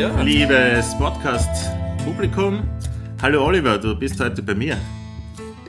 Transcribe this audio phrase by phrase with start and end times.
[0.00, 0.18] Ja.
[0.22, 2.62] liebes Podcast-Publikum.
[3.20, 4.78] Hallo Oliver, du bist heute bei mir.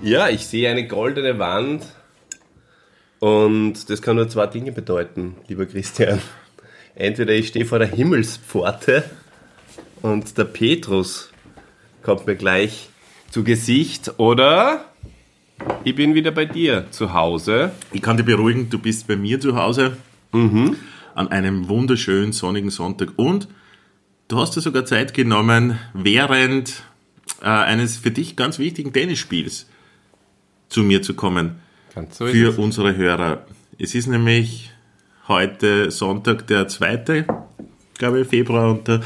[0.01, 1.85] Ja, ich sehe eine goldene Wand
[3.19, 6.21] und das kann nur zwei Dinge bedeuten, lieber Christian.
[6.95, 9.03] Entweder ich stehe vor der Himmelspforte
[10.01, 11.29] und der Petrus
[12.01, 12.87] kommt mir gleich
[13.31, 14.85] zu Gesicht oder
[15.83, 17.73] ich bin wieder bei dir zu Hause.
[17.91, 19.97] Ich kann dich beruhigen, du bist bei mir zu Hause
[20.31, 23.49] an einem wunderschönen sonnigen Sonntag und
[24.31, 26.83] du hast dir sogar Zeit genommen, während
[27.41, 29.67] äh, eines für dich ganz wichtigen Tennisspiels
[30.69, 31.59] zu mir zu kommen.
[31.93, 33.45] Ganz so für unsere Hörer.
[33.77, 34.71] Es ist nämlich
[35.27, 37.25] heute Sonntag, der 2.
[37.97, 39.01] glaube ich, Februar und der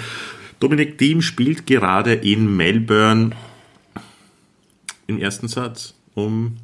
[0.59, 3.31] Dominik Thiem spielt gerade in Melbourne
[5.07, 5.95] im ersten Satz.
[6.13, 6.57] Um,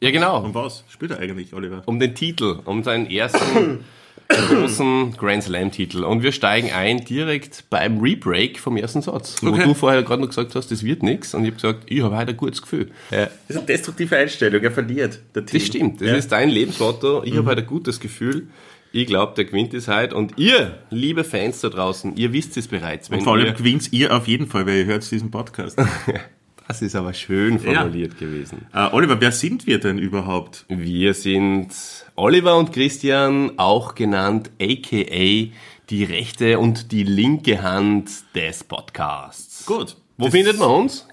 [0.00, 0.42] Ja, genau.
[0.42, 1.82] um was spielt er eigentlich, Oliver?
[1.84, 3.84] um den Titel, um seinen ersten
[4.30, 6.04] großen Grand Slam Titel.
[6.04, 9.36] Und wir steigen ein direkt beim Rebreak vom ersten Satz.
[9.42, 9.64] Wo Okay.
[9.64, 11.34] du vorher gerade noch gesagt hast, das wird nichts.
[11.34, 12.90] Und ich habe gesagt, ich habe heute ein gutes Gefühl.
[13.10, 15.20] Ja, Das ist eine destruktive Einstellung, er verliert.
[15.34, 15.58] Der Thiem.
[15.58, 16.14] das stimmt, das Ja.
[16.14, 17.22] ist dein Lebensmotto.
[17.24, 18.46] Ich habe heute ein gutes Gefühl.
[18.92, 20.16] Ich glaube, der gewinnt es heute.
[20.16, 23.08] Und ihr, liebe Fans da draußen, ihr wisst es bereits.
[23.08, 25.78] Und vor allem gewinnt ihr auf jeden Fall, weil ihr hört diesen Podcast.
[26.70, 28.66] das ist aber schön formuliert gewesen.
[28.72, 30.64] äh, Oliver, wer sind wir denn überhaupt?
[30.68, 31.70] Wir sind
[32.14, 35.48] Oliver und Christian, auch genannt aka
[35.90, 39.66] die rechte und die linke Hand des Podcasts.
[39.66, 39.96] Gut.
[40.16, 41.08] Wo Das- findet man uns?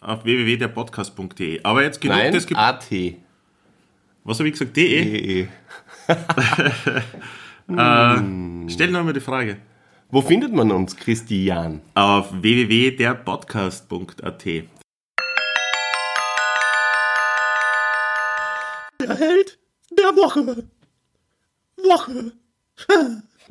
[0.00, 1.64] Auf www.derpodcast.de.
[1.64, 3.16] Aber jetzt genug Nein, des Ge AT.
[4.22, 4.76] Was habe ich gesagt?
[4.76, 5.04] De?
[5.04, 5.48] DE.
[8.68, 9.56] Stell noch mal die Frage.
[10.12, 11.80] Wo findet man uns, Christian?
[11.94, 14.46] Auf www.derpodcast.at.
[19.20, 19.58] Held
[19.90, 20.64] der Woche.
[21.76, 22.32] Woche.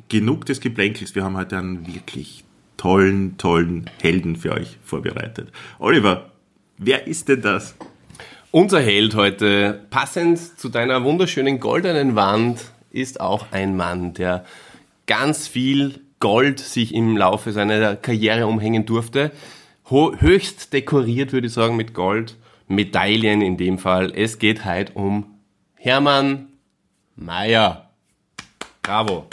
[0.08, 1.14] Genug des Geblänkels.
[1.14, 2.42] Wir haben heute einen wirklich
[2.76, 5.52] tollen, tollen Helden für euch vorbereitet.
[5.78, 6.32] Oliver,
[6.76, 7.76] wer ist denn das?
[8.50, 14.44] Unser Held heute, passend zu deiner wunderschönen goldenen Wand, ist auch ein Mann, der
[15.06, 19.30] ganz viel Gold sich im Laufe seiner Karriere umhängen durfte.
[19.88, 22.36] Ho höchst dekoriert, würde ich sagen, mit Gold.
[22.66, 24.12] Medaillen in dem Fall.
[24.12, 25.36] Es geht heute um
[25.82, 26.48] Hermann
[27.16, 27.86] Mayer.
[28.82, 29.28] Bravo.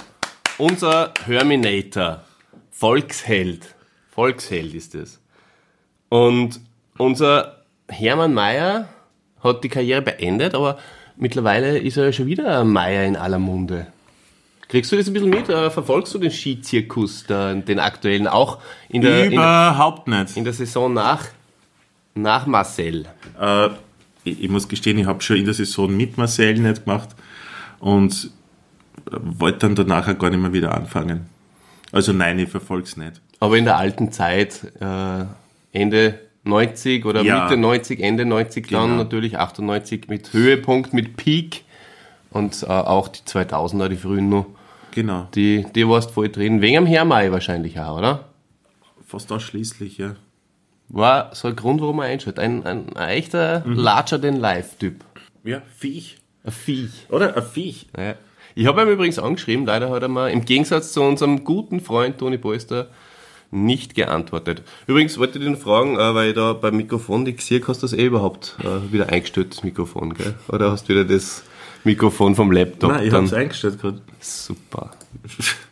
[0.58, 2.22] Unser Herminator.
[2.72, 3.76] Volksheld.
[4.12, 5.20] Volksheld ist es.
[6.08, 6.62] Und
[6.98, 8.88] unser Hermann Mayer
[9.44, 10.78] hat die Karriere beendet, aber
[11.18, 13.88] mittlerweile ist er ja schon wieder ein Mayer in aller Munde.
[14.70, 15.50] Kriegst du das ein bisschen mit?
[15.50, 20.38] Äh, Verfolgst du den Skizirkus, den aktuellen, auch in der, in der, Überhaupt nicht.
[20.38, 21.26] in der Saison nach,
[22.16, 23.06] nach Marcel?
[23.38, 23.70] Äh,
[24.28, 27.10] ich, ich muss gestehen, ich habe schon in der Saison mit Marcel nicht gemacht
[27.80, 28.32] und
[29.12, 31.28] wollte dann danach auch gar nicht mehr wieder anfangen.
[31.92, 33.22] Also nein, ich verfolge es nicht.
[33.40, 35.26] Aber in der alten Zeit, äh,
[35.72, 37.44] Ende 90 oder Ja.
[37.44, 39.04] Mitte 90, Ende 90 dann Genau.
[39.04, 41.64] natürlich 98 mit Höhepunkt, mit Peak
[42.32, 44.48] und äh, auch die 2000er, die frühen noch.
[44.92, 45.28] Genau.
[45.36, 46.62] Die, die warst voll drin.
[46.62, 48.26] Wegen am Hermai wahrscheinlich auch, oder?
[49.06, 50.16] Fast ausschließlich, ja.
[50.90, 52.40] War so ein Grund, warum man einschaut.
[52.40, 55.04] Ein, ein, ein echter Larger than Life-Typ.
[55.44, 56.18] Ja, Viech.
[56.44, 57.08] Ein Viech.
[57.10, 57.36] Oder?
[57.36, 57.88] Ein Viech.
[57.98, 58.16] Ja.
[58.56, 62.18] Ich habe ihm übrigens angeschrieben, leider hat er mal im Gegensatz zu unserem guten Freund
[62.18, 62.88] Toni Polster
[63.52, 64.64] nicht geantwortet.
[64.88, 67.88] Übrigens wollte ich den fragen, äh, weil ich da beim Mikrofon die gesehen hast du
[67.88, 70.34] das eh überhaupt äh, wieder eingestellt, das Mikrofon, gell?
[70.48, 71.44] Oder hast du wieder das
[71.84, 72.92] Mikrofon vom Laptop?
[72.92, 74.02] Nein, ich habe es eingestellt gerade.
[74.20, 74.92] Super.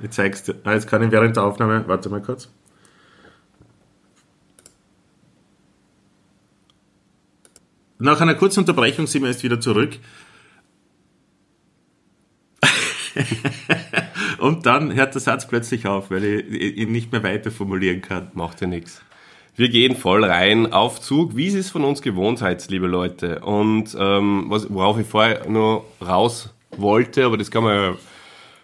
[0.00, 0.56] Ich zeig's dir.
[0.64, 2.48] Ah, jetzt kann ich während der Aufnahme, warte mal kurz.
[8.04, 9.96] Nach einer kurzen Unterbrechung sind wir jetzt wieder zurück.
[14.38, 18.30] Und dann hört der Satz plötzlich auf, weil ich ihn nicht mehr weiter formulieren kann.
[18.34, 19.00] Macht ja nichts.
[19.56, 23.40] Wir gehen voll rein auf Zug, wie es von uns gewohnt seid, liebe Leute.
[23.40, 27.96] Und ähm, was, worauf ich vorher nur raus wollte, aber das kann man ja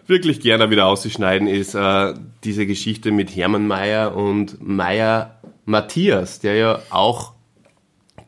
[0.05, 2.13] wirklich gerne wieder ausschneiden, ist äh,
[2.43, 7.33] diese Geschichte mit Hermann Mayer und Mayer Matthias, der ja auch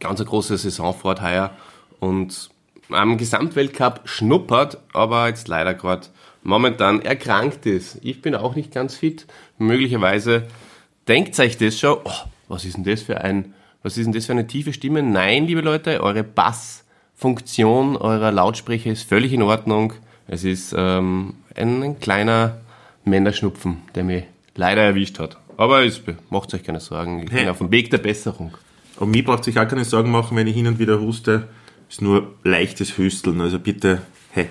[0.04, 1.52] ganz eine große Saison fährt heuer
[2.00, 2.50] und
[2.90, 6.08] am Gesamtweltcup schnuppert, aber jetzt leider gerade
[6.44, 8.00] momentan erkrankt ist.
[8.02, 9.26] Ich bin auch nicht ganz fit.
[9.58, 10.48] Möglicherweise
[11.08, 12.12] denkt euch das schon, oh,
[12.48, 15.02] was ist denn das für ein, was ist denn das für eine tiefe Stimme?
[15.02, 19.94] Nein, liebe Leute, eure Bassfunktion eurer Lautsprecher ist völlig in Ordnung.
[20.28, 22.58] Es ist ähm, ein, ein kleiner
[23.06, 24.24] Männerschnupfen, der mich
[24.56, 25.38] leider erwischt hat.
[25.56, 25.86] Aber
[26.30, 27.24] macht euch keine Sorgen.
[27.24, 28.54] Ich bin auf dem Weg der Besserung.
[28.98, 31.48] Und mir braucht sich auch keine Sorgen machen, wenn ich hin und wieder huste.
[31.90, 33.42] Ist nur leichtes Hüsteln.
[33.42, 34.02] Also bitte,
[34.32, 34.48] hey,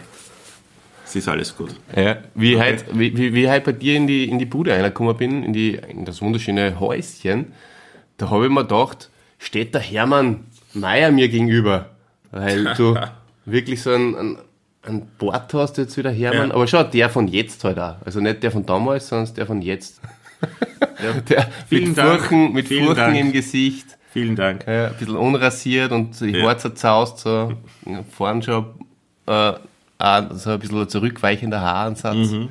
[1.05, 1.75] Es ist alles gut.
[1.95, 2.65] Ja, wie, okay.
[2.65, 5.53] halt, wie, wie, wie halt bei dir in die, in die Bude reingekommen bin, in,
[5.53, 7.53] die, in das wunderschöne Häuschen,
[8.17, 10.45] da habe ich mir gedacht, steht der Hermann
[10.75, 11.91] Meier mir gegenüber.
[12.31, 12.97] Weil du
[13.45, 14.39] wirklich so ein, ein,
[14.85, 16.55] ein Bord hast jetzt wieder Hermann, ja.
[16.55, 17.97] aber schon der von jetzt halt auch.
[18.05, 20.01] Also nicht der von damals, sondern der von jetzt.
[21.03, 21.13] Ja.
[21.21, 23.19] der mit Furchen, mit Furchen Dank.
[23.19, 23.99] im Gesicht.
[24.13, 24.67] Vielen Dank.
[24.67, 26.45] Ja, ein bisschen unrasiert und die ja.
[26.45, 27.55] Haare zerzaust, so
[28.11, 28.67] vorn schon
[29.27, 29.53] äh,
[30.35, 32.31] so ein bisschen zurückweichender Haaransatz.
[32.31, 32.49] Mhm.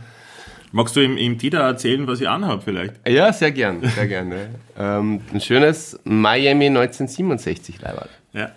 [0.72, 2.94] Magst du im, im Dieter erzählen, was ich anhabe vielleicht?
[3.08, 4.34] Ja, sehr gern, sehr gern.
[4.80, 8.10] ähm, ein schönes Miami 1967 Leibwald.
[8.34, 8.52] Ja.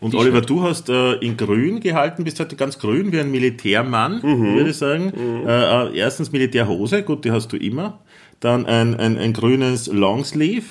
[0.00, 4.20] Und Oliver, du hast äh, in grün gehalten, bist heute ganz grün wie ein Militärmann,
[4.22, 4.54] mhm.
[4.54, 5.12] würde ich sagen.
[5.14, 5.48] Mhm.
[5.48, 7.98] Äh, äh erstens Militärhose, gut, die hast du immer.
[8.38, 10.66] Dann ein, ein, ein grünes Longsleeve,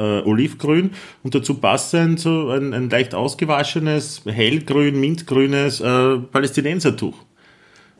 [0.00, 0.90] äh, olivgrün
[1.22, 7.14] und dazu passend so ein, ein leicht ausgewaschenes, hellgrün, mintgrünes äh, Palästinensertuch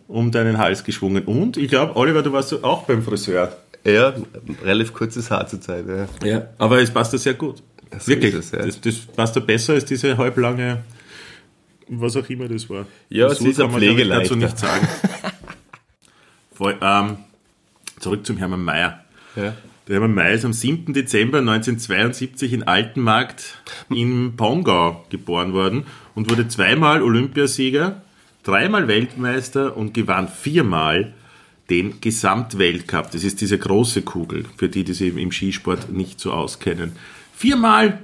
[0.08, 1.24] um deinen Hals geschwungen.
[1.24, 3.56] Und ich glaube, Oliver, du warst auch beim Friseur.
[3.84, 4.14] Ja,
[4.64, 5.84] relativ kurzes Haar zur Zeit.
[5.86, 7.62] Ja, ja aber es passt da sehr gut.
[7.90, 8.64] Das Wirklich, das, ja.
[8.64, 10.82] das, das, passt da besser als diese halblange,
[11.88, 12.86] was auch immer das war.
[13.08, 14.22] Ja, es ist ein Pflegeleiter.
[14.22, 14.86] dazu nicht sagen.
[16.54, 17.16] Voll, ähm,
[17.98, 19.04] zurück zum Hermann Mayer.
[19.36, 19.54] Ja.
[19.88, 20.92] Der ist am 7.
[20.92, 25.84] Dezember 1972 in Altenmarkt in Pongau geboren worden
[26.14, 28.02] und wurde zweimal Olympiasieger,
[28.44, 31.12] dreimal Weltmeister und gewann viermal
[31.70, 33.10] den Gesamtweltcup.
[33.10, 36.92] Das ist diese große Kugel, für die, die sich im Skisport nicht so auskennen.
[37.34, 38.00] Viermal.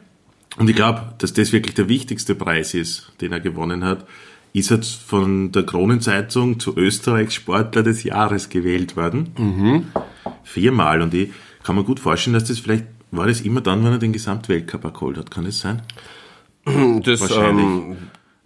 [0.56, 4.06] Und ich glaube, dass das wirklich der wichtigste Preis ist, den er gewonnen hat.
[4.52, 9.34] Ist jetzt von der Kronenzeitung zu Österreichs Sportler des Jahres gewählt worden.
[9.36, 9.86] Mhm.
[10.44, 11.02] Viermal.
[11.02, 11.30] Und ich
[11.62, 14.94] kann mir gut vorstellen, dass das vielleicht war das immer dann, wenn er den Gesamtweltcup
[14.94, 15.30] geholt hat.
[15.30, 15.82] Kann das sein?
[17.04, 17.64] Das, Wahrscheinlich.
[17.64, 17.96] Ähm,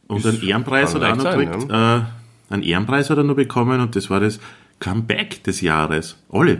[0.06, 1.70] und einen Ehrenpreis hat er auch noch gekriegt.
[1.70, 1.98] Ja.
[1.98, 2.02] Äh,
[2.50, 4.40] einen Ehrenpreis hat er noch bekommen und das war das
[4.78, 6.18] Comeback des Jahres.
[6.28, 6.58] Olli,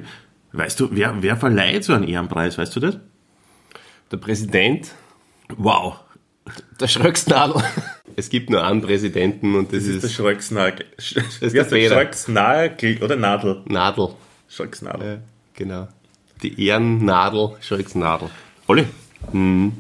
[0.53, 2.57] weißt du, wer, wer verleiht so einen Ehrenpreis?
[2.57, 2.99] Weißt du das?
[4.11, 4.95] Der Präsident.
[5.57, 5.97] Wow.
[6.81, 7.63] Der Schröcksnadel.
[8.17, 10.87] Es gibt nur einen Präsidenten und das, das ist, ist der Schröcksnagel.
[10.97, 13.63] Das ist der, der Schröcksnagel oder Nadel?
[13.67, 14.09] Nadel.
[14.49, 15.09] Schröcksnadel.
[15.09, 15.19] Ja,
[15.55, 15.89] genau.
[16.43, 18.31] Die Ehrennadel, Schröcksnadel.
[18.67, 18.87] Olli,
[19.33, 19.73] mhm.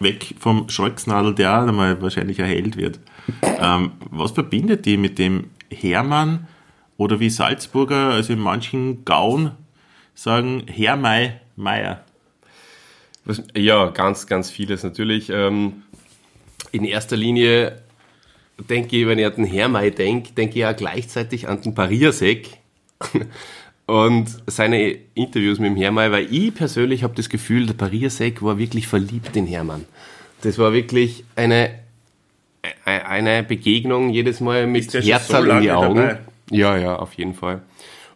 [0.00, 2.98] weg vom Schröcksnadel, der auch einmal wahrscheinlich erhellt wird.
[3.42, 6.46] ähm, was verbindet die mit dem Hermann
[6.96, 9.52] oder wie Salzburger, also in manchen Gauen
[10.14, 12.04] sagen, Hermei Meier?
[13.54, 15.30] Ja, ganz, ganz vieles natürlich.
[15.30, 15.82] Ähm,
[16.72, 17.82] in erster Linie
[18.68, 22.48] denke ich, wenn ich an den Hermei denke, denke ich auch gleichzeitig an den Pariasek
[23.86, 28.58] und seine Interviews mit dem Hermei, weil ich persönlich habe das Gefühl, der Pariasek war
[28.58, 29.84] wirklich verliebt in Hermann.
[30.42, 31.78] Das war wirklich eine,
[32.84, 35.96] eine Begegnung jedes Mal mit Herz so in die Augen.
[35.96, 36.18] Dabei?
[36.50, 37.62] Ja, ja, auf jeden Fall.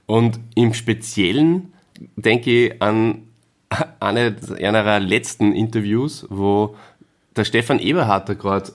[0.06, 1.72] Und im Speziellen
[2.16, 3.22] denke ich an
[4.00, 6.76] eine einer letzten Interviews, wo
[7.36, 8.72] der Stefan Eberharter gerade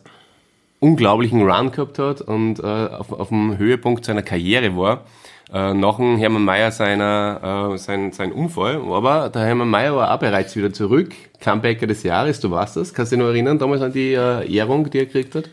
[0.80, 5.06] unglaublichen Run gehabt hat und äh, auf, auf dem Höhepunkt seiner Karriere war.
[5.54, 8.78] Äh, nach dem Hermann Mayer seiner, äh, sein, sein Unfall.
[8.78, 11.14] Aber der Hermann Mayer war auch bereits wieder zurück.
[11.44, 12.94] Comebacker des Jahres, du weißt das.
[12.94, 15.50] Kannst du dich noch erinnern, damals an die äh, Ehrung, die er gekriegt hat?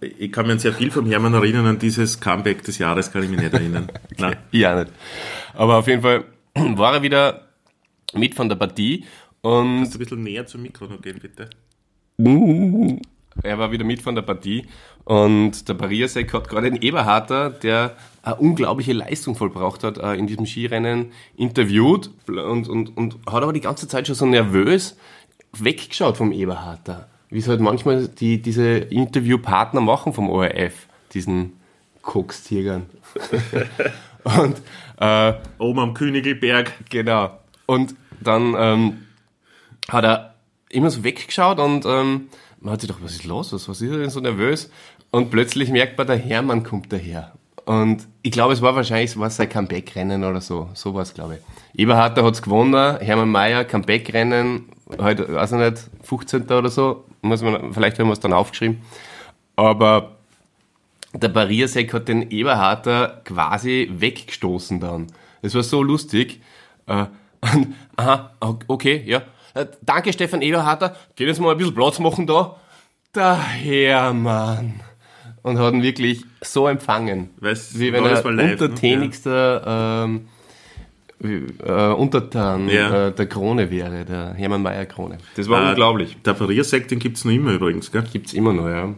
[0.00, 3.24] Ich kann mich an sehr viel vom Hermann erinnern, an dieses Comeback des Jahres kann
[3.24, 3.88] ich mich nicht erinnern.
[4.04, 4.14] okay.
[4.18, 4.36] Nein.
[4.52, 4.92] Ja, nicht.
[5.54, 7.48] Aber auf jeden Fall war er wieder
[8.12, 9.04] mit von der Partie.
[9.40, 11.48] Und Kannst du ein bisschen näher zum Mikro noch gehen, bitte?
[12.20, 14.66] Er war wieder mit von der Partie
[15.04, 20.26] und der Pariasek hat gerade den Eberharter, der eine unglaubliche Leistung vollbracht hat, äh, in
[20.26, 24.96] diesem Skirennen interviewt und, und, und hat aber die ganze Zeit schon so nervös
[25.52, 27.08] weggeschaut vom Eberharter.
[27.30, 31.52] Wie es halt manchmal die, diese Interviewpartner machen vom ORF, diesen
[32.02, 32.86] Kokstiergern.
[34.24, 34.60] und
[34.98, 36.72] äh, oben am Königelberg.
[36.90, 37.38] Genau.
[37.66, 39.06] Und dann ähm,
[39.88, 40.34] hat er
[40.70, 42.28] immer so weggeschaut und ähm,
[42.60, 43.52] man hat sich gedacht, was ist los?
[43.52, 44.70] Was, was ist er denn so nervös?
[45.10, 47.32] Und plötzlich merkt man, der Hermann kommt daher.
[47.64, 50.70] Und ich glaube, es war wahrscheinlich was sein Comeback-Rennen oder so.
[50.74, 51.80] So war es, glaube ich.
[51.80, 56.44] Eberharter hat es gewonnen, Hermann Mayer, Comeback-Rennen, heute, weiß ich nicht, 15.
[56.44, 57.04] oder so.
[57.20, 58.80] Muss man, vielleicht haben wir es dann aufgeschrieben.
[59.56, 60.16] Aber
[61.12, 65.08] der Barriersek hat den Eberharter quasi weggestoßen dann.
[65.42, 66.40] Es war so lustig.
[66.86, 67.06] Äh,
[67.54, 69.22] und, aha, okay, ja.
[69.58, 70.94] Äh, danke, Stefan Eberharter.
[71.16, 72.56] Geht jetzt mal ein bisschen Platz machen da.
[73.14, 74.80] Der Hermann.
[75.42, 77.30] Und hat ihn wirklich so empfangen.
[77.38, 80.20] Weißt, wie wenn er live, untertänigster ne?
[81.20, 83.08] ähm, äh, Untertan ja.
[83.08, 85.18] äh, der Krone wäre, der Hermann Mayer Krone.
[85.34, 86.16] Das war äh, unglaublich.
[86.24, 88.04] Der Pariersekt, den gibt es noch immer übrigens, gell?
[88.12, 88.94] Gibt es immer noch, ja.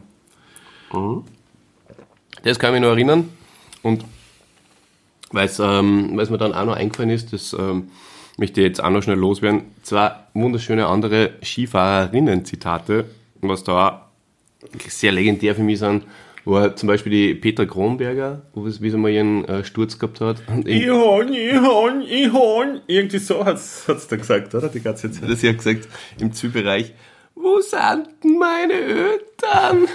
[0.92, 1.24] Mhm.
[2.42, 3.30] Das kann ich mich noch erinnern.
[3.82, 4.04] Und
[5.30, 7.90] weil ähm, es mir dann auch noch eingefallen ist, das ähm,
[8.40, 13.04] möchte ich jetzt auch noch schnell loswerden, zwei wunderschöne andere Skifahrerinnen-Zitate,
[13.42, 14.08] was da
[14.88, 16.04] sehr legendär für mich sind,
[16.46, 20.22] war zum Beispiel die Petra Kronberger, wo es wie sie mal ihren äh, Sturz gehabt
[20.22, 20.42] hat.
[20.64, 22.80] Ich hon, ich hon, ich hon.
[22.86, 24.68] Irgendwie so hat's, hat's da gesagt, oder?
[24.70, 25.28] Die ganze Zeit.
[25.28, 25.86] das hat gesagt,
[26.18, 26.94] im Zielbereich,
[27.34, 29.86] wo sind denn meine Eltern?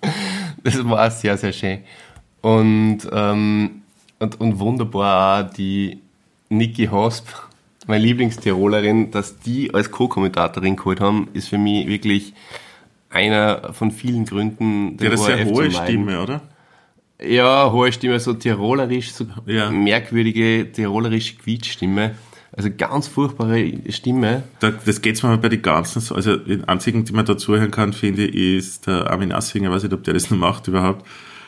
[0.64, 1.80] das war sehr, sehr schön.
[2.40, 3.82] Und, ähm,
[4.18, 6.00] und, und wunderbar auch die
[6.50, 7.28] Niki Hosp,
[7.86, 12.34] meine Lieblingstirolerin, dass die als Co-Kommentatorin geholt haben, ist für mich wirklich
[13.08, 15.70] einer von vielen Gründen, Die hat sehr zu hohe.
[15.70, 16.42] Stimme, oder?
[17.22, 19.70] Ja, hohe Stimme, so tirolerisch, so Ja.
[19.70, 22.16] merkwürdige tirolerische Quietschstimme.
[22.52, 24.42] Also ganz furchtbare Stimme.
[24.58, 27.70] Da, das geht's mir bei den ganzen, so- also den einzigen, den man da zuhören
[27.70, 30.66] kann, finde ich, ist der Armin Assinger, ich weiß nicht, ob der das noch macht
[30.66, 31.06] überhaupt.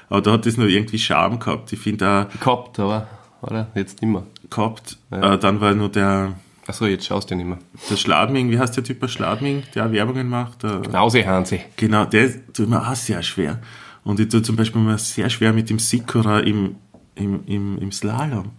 [0.09, 1.73] Aber da hat das noch irgendwie Charme gehabt.
[1.73, 3.09] Ich finde auch Gehabt, aber,
[3.41, 3.69] oder?
[3.75, 4.23] Jetzt nicht mehr.
[4.55, 4.99] Gehabt.
[5.11, 6.35] Äh, dann war nur der,
[6.67, 7.59] Achso, jetzt schaust du nicht mehr.
[7.91, 10.63] der Schladming, wie heißt der Typ bei Schladming, der auch Werbungen macht?
[10.63, 11.61] Der, Nause, Hansi.
[11.77, 13.61] Genau, der tut mir auch sehr schwer.
[14.05, 16.77] Und ich tue zum Beispiel mir sehr schwer mit dem Sikora im,
[17.15, 18.51] im, im, im Slalom.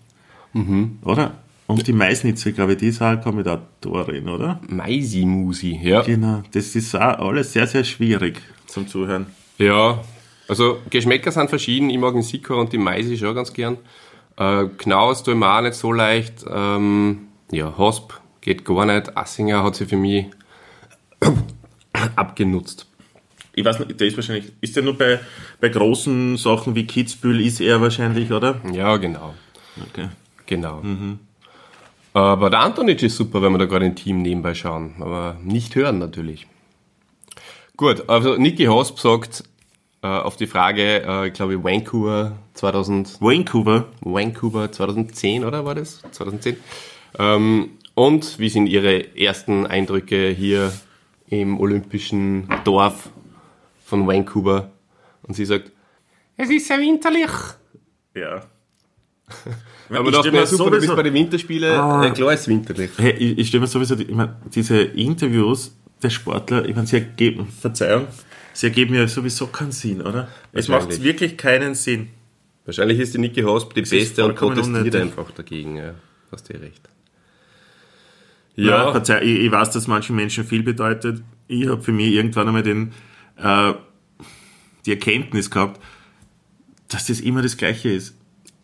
[1.03, 1.33] Oder?
[1.65, 4.59] Und die Maisnitze, glaube ich, die ist auch Kommentatorin, oder?
[4.67, 6.01] Maisi Musi, ja.
[6.01, 9.27] Genau, das ist auch alles sehr, sehr schwierig zum Zuhören.
[9.57, 10.01] Ja,
[10.47, 11.89] also Geschmäcker sind verschieden.
[11.89, 13.77] Ich mag den Sikor und die Maisi schon ganz gern.
[14.37, 16.45] Äh, Knaus tue ich mir auch nicht so leicht.
[16.49, 19.15] Ähm, ja, Hosp geht gar nicht.
[19.15, 20.27] Assinger hat sie für mich
[22.15, 22.87] abgenutzt.
[23.55, 25.19] Ich weiß nicht, der ist wahrscheinlich, ist der nur bei,
[25.61, 28.59] bei großen Sachen wie Kitzbühel, ist er wahrscheinlich, oder?
[28.71, 29.35] Ja, genau.
[29.89, 30.09] Okay.
[30.47, 30.81] Genau.
[32.13, 34.95] Aber der Antonic ist super, wenn wir da gerade im Team nebenbei schauen.
[34.99, 36.47] Aber nicht hören natürlich.
[37.75, 39.43] Gut, also Niki Hosp sagt
[40.03, 46.01] äh, auf die Frage, äh, ich glaube Vancouver 2000, Vancouver, Vancouver 2010, oder war das?
[46.11, 46.57] 2010.
[47.17, 50.71] Ähm, und wie sind Ihre ersten Eindrücke hier
[51.29, 53.09] im olympischen Dorf
[53.85, 54.71] von Vancouver?
[55.23, 55.71] Und sie sagt,
[56.37, 57.29] es ist sehr winterlich.
[58.15, 58.43] ja.
[59.89, 62.09] Aber ich doch, na, super, du bist sowieso- bei den Winterspielen, Ah.
[62.11, 62.91] klar ist winterlich.
[62.97, 66.97] Hey, ich, ich stelle mir sowieso, ich mein, diese Interviews der Sportler, ich meine, sie
[66.97, 68.07] ergeben, Verzeihung,
[68.53, 70.29] sie ergeben ja sowieso keinen Sinn, oder?
[70.51, 72.09] Es macht wirklich keinen Sinn.
[72.65, 75.01] Wahrscheinlich ist die Niki Hosp die ist Beste und protestiert unnötig.
[75.01, 75.75] einfach dagegen.
[75.75, 75.95] Ja,
[76.31, 76.89] hast du recht.
[78.55, 81.21] Ja, Ja, verzeih, ich, ich weiß, dass manchen Menschen viel bedeutet.
[81.47, 82.93] Ich habe für mich irgendwann einmal den,
[83.37, 83.73] äh,
[84.85, 85.81] die Erkenntnis gehabt,
[86.87, 88.15] dass das immer das Gleiche ist.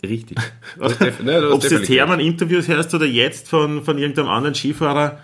[0.04, 0.38] richtig.
[0.80, 5.20] Ob du jetzt Hermann-Interviews hörst oder jetzt von, von irgendeinem anderen Skifahrer,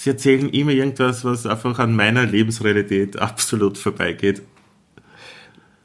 [0.00, 4.42] sie erzählen immer irgendwas, was einfach an meiner Lebensrealität absolut vorbeigeht.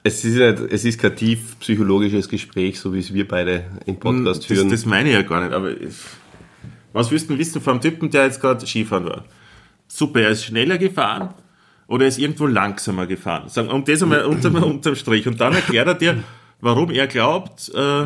[0.03, 3.95] Es ist, nicht, es ist kein tief psychologisches Gespräch, so wie es wir beide im
[3.97, 4.69] Podcast Das, führen.
[4.69, 6.03] das meine ich ja gar nicht, aber es-
[6.91, 9.25] was willst du wissen vom Typen, der jetzt gerade Skifahren war?
[9.87, 11.29] Super, er ist schneller gefahren
[11.87, 13.49] oder er ist irgendwo langsamer gefahren.
[13.49, 15.25] Sagen, und das einmal unterm, unterm Strich.
[15.27, 16.23] Und dann erklärt er dir,
[16.61, 18.05] warum er glaubt, äh,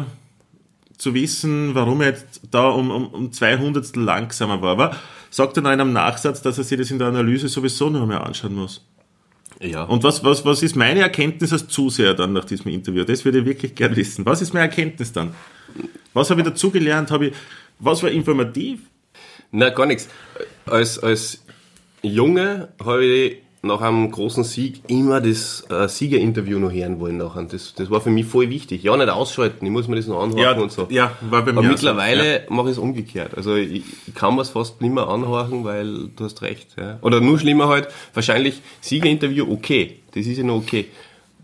[0.98, 4.72] zu wissen, warum er jetzt da um, um, um zwei Hundertstel langsamer war.
[4.72, 4.96] Aber
[5.30, 8.06] sagt er noch in einem Nachsatz, dass er sich das in der Analyse sowieso noch
[8.06, 8.86] mehr anschauen muss.
[9.62, 9.84] ja.
[9.84, 13.04] Und was, was, was ist meine Erkenntnis als Zuseher dann nach diesem Interview?
[13.04, 14.26] Das würde ich wirklich gern wissen.
[14.26, 15.34] Was ist meine Erkenntnis dann?
[16.14, 17.12] Was habe ich dazugelernt?
[17.12, 17.34] Habe ich,
[17.80, 18.80] was war informativ?
[19.52, 20.10] Na, gar nichts.
[20.66, 21.44] Als, als
[22.02, 27.18] Junge habe ich nach einem großen Sieg immer das äh, Siegerinterview noch hören wollen.
[27.18, 27.44] Nachher.
[27.44, 28.84] Das, das war für mich voll wichtig.
[28.84, 30.88] Ja, nicht ausschalten, ich muss mir das noch anhören und so.
[30.90, 33.36] ja, war bei mir Aber mittlerweile mache ich es umgekehrt.
[33.36, 36.76] Also ich, ich kann mir es fast nicht mehr anhören, weil du hast recht.
[36.78, 37.00] Ja.
[37.02, 40.86] Oder nur schlimmer halt, wahrscheinlich Siegerinterview, okay, das ist ja noch okay.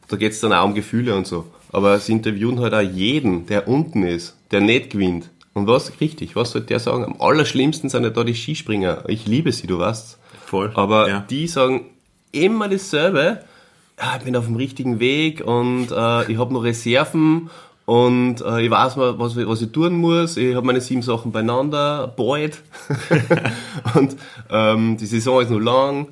[0.08, 1.46] Da geht es dann auch um Gefühle und so.
[1.72, 5.29] Aber sie interviewen halt auch jeden, der unten ist, der nicht gewinnt.
[5.53, 7.03] Und was, richtig, was soll der sagen?
[7.03, 9.03] Am allerschlimmsten sind ja da die Skispringer.
[9.08, 10.20] Ich liebe sie, du weißt.
[10.46, 11.25] Voll, Aber ja.
[11.29, 11.86] die sagen
[12.33, 13.43] immer dasselbe.
[13.99, 17.49] Ja, ich bin auf dem richtigen Weg und äh, ich habe noch Reserven
[17.85, 20.35] und äh, ich weiß mal, was, was ich tun muss.
[20.37, 22.61] Ich habe meine sieben Sachen beieinander, bald.
[23.95, 24.15] und
[24.49, 26.07] ähm, die Saison ist noch lang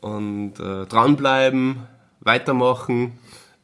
[0.00, 1.76] und äh, dranbleiben,
[2.20, 3.12] weitermachen.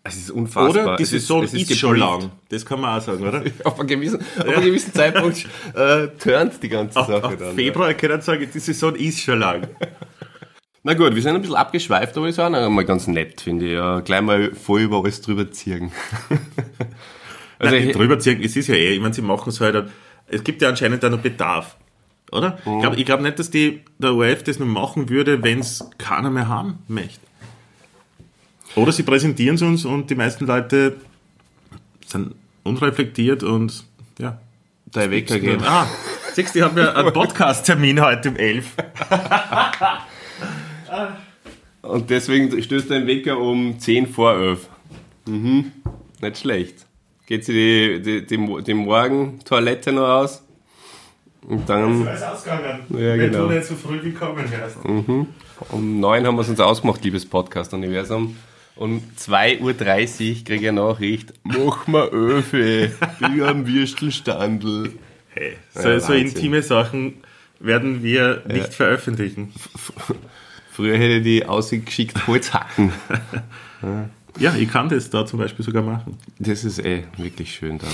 [0.04, 0.84] Es ist unfassbar.
[0.84, 2.20] Oder die Es Saison es ist, schon gebrieft.
[2.22, 2.30] lang.
[2.50, 3.42] Das kann man auch sagen, oder?
[3.64, 5.44] Auf einem gewissen, auf einem gewissen Zeitpunkt
[5.74, 7.48] äh, turnt die ganze Auf, Sache auf dann.
[7.48, 7.54] ja.
[7.54, 9.66] Februar kann ich sagen, die Saison ist schon lang.
[10.86, 13.66] Na gut, wir sind ein bisschen abgeschweift, aber ist auch noch mal ganz nett, finde
[13.66, 13.72] ich.
[13.72, 15.90] Ja, gleich mal voll über alles drüber ziehen.
[17.58, 19.90] also, Nein, drüber ziehen, es ist ja eh, ich meine, sie machen es halt,
[20.28, 21.76] es gibt ja anscheinend da noch Bedarf.
[22.30, 22.58] Oder?
[22.58, 26.30] Ich glaube glaub nicht, dass die, der ORF das noch machen würde, wenn es keiner
[26.30, 27.18] mehr haben möchte.
[28.76, 30.98] Oder sie präsentieren es uns und die meisten Leute
[32.06, 33.82] sind unreflektiert und
[34.20, 34.38] ja.
[34.94, 35.64] Der Wecker geht.
[35.64, 35.88] Ah,
[36.32, 38.66] siehst du, ich habe ja einen Podcast-Termin heute um 11.
[41.82, 44.68] Und deswegen stößt dein Wecker um 10 vor 11.
[45.26, 45.72] Mhm.
[46.20, 46.86] Nicht schlecht.
[47.26, 50.42] Geht sie die, die, die, die Morgentoilette noch aus?
[51.42, 53.46] Und dann ist ausgegangen, Ja, wenn genau.
[53.46, 54.78] du nicht so früh gekommen wärst.
[54.84, 58.36] um 9 haben wir es uns ausgemacht, liebes Podcast-Universum.
[58.74, 59.74] Um 2.30 Uhr
[60.44, 62.90] kriege ich eine Nachricht, mach mal Öfe,
[63.20, 64.92] bin am Würstelstandel.
[65.30, 67.18] Hey, so, Ja, so intime Sachen
[67.60, 69.52] werden wir nicht veröffentlichen.
[70.76, 72.92] Früher hätte ich die ausgeschickt Holzhacken.
[74.38, 76.18] Ja, ich kann das da zum Beispiel sogar machen.
[76.38, 77.86] Das ist eh wirklich schön da.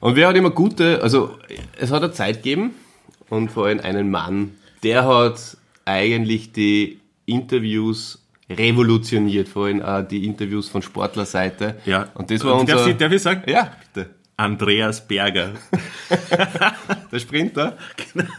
[0.00, 1.36] Und wer hat immer gute, also
[1.78, 2.70] es hat eine Zeit gegeben
[3.28, 10.24] und vor allem einen Mann, der hat eigentlich die Interviews revolutioniert, vor allem auch die
[10.24, 11.76] Interviews von Sportlerseite.
[11.84, 12.08] Ja.
[12.14, 12.76] Und das war unser...
[12.76, 13.42] darf, ich, darf ich sagen?
[13.46, 14.08] ja, bitte.
[14.38, 15.50] Andreas Berger.
[17.12, 17.76] Der Sprinter.
[18.14, 18.30] Genau.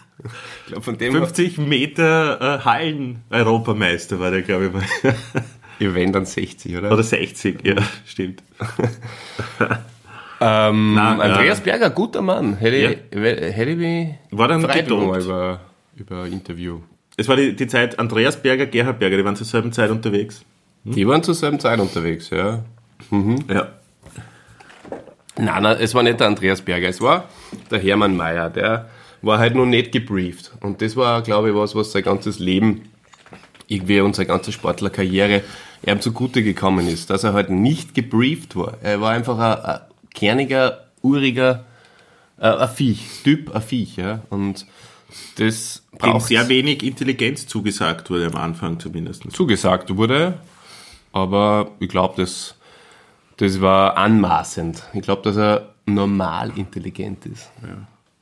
[0.99, 4.73] Dem 50 Meter äh, Hallen-Europameister war der, glaube ich.
[4.73, 5.15] mal.
[5.79, 6.91] Ja, wenn dann 60, oder?
[6.91, 7.73] Oder 60, ja,
[8.05, 8.43] stimmt.
[10.39, 12.57] ähm, Nein, Andreas äh, Berger, guter Mann.
[12.57, 12.99] Hätte,
[13.75, 15.23] mich War dann gedopt.
[15.23, 15.59] über,
[15.95, 16.81] über Interview.
[17.17, 20.45] Es war die, die Zeit Andreas Berger, Gerhard Berger, die waren zur selben Zeit unterwegs.
[20.83, 22.63] Die waren zur selben Zeit unterwegs, ja.
[23.49, 23.69] Ja.
[25.37, 27.27] Nein, nein, es war nicht der Andreas Berger, es war
[27.71, 28.87] der Hermann Mayer, der
[29.21, 30.51] war halt noch nicht gebrieft.
[30.61, 32.83] Und das war, glaube ich, was, was sein ganzes Leben,
[33.67, 35.43] irgendwie unsere ganze Sportlerkarriere,
[35.85, 38.77] ihm zugute gekommen ist, dass er halt nicht gebrieft war.
[38.81, 39.81] Er war einfach ein, ein
[40.13, 41.65] kerniger, uriger,
[42.37, 44.21] äh, ein Viech, Typ, ein Viech, ja.
[44.29, 44.65] Und
[45.37, 49.31] das Dem braucht sehr wenig Intelligenz zugesagt wurde am Anfang zumindest.
[49.31, 50.39] zugesagt wurde,
[51.11, 52.55] aber ich glaube, das,
[53.37, 54.83] das war anmaßend.
[54.93, 57.49] Ich glaube, dass er normal intelligent ist.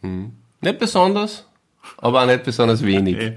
[0.01, 0.33] Mhm.
[0.61, 1.45] Nicht besonders,
[1.97, 3.17] aber auch nicht besonders wenig.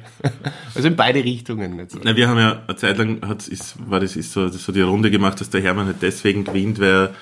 [0.75, 1.77] Also in beide Richtungen.
[1.77, 1.99] Nicht so.
[2.03, 4.81] Na, wir haben ja eine Zeit lang, hat, ist, war das ist so, so die
[4.81, 7.15] Runde gemacht, dass der Hermann halt deswegen gewinnt, weil er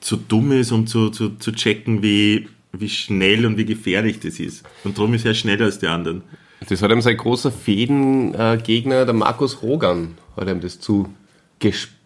[0.00, 4.38] zu dumm ist, um zu, zu, zu checken, wie, wie schnell und wie gefährlich das
[4.38, 4.66] ist.
[4.84, 6.22] Und darum ist er schneller als die anderen.
[6.68, 10.78] Das hat ihm sein großer Fädengegner, der Markus Rogan, hat ihm das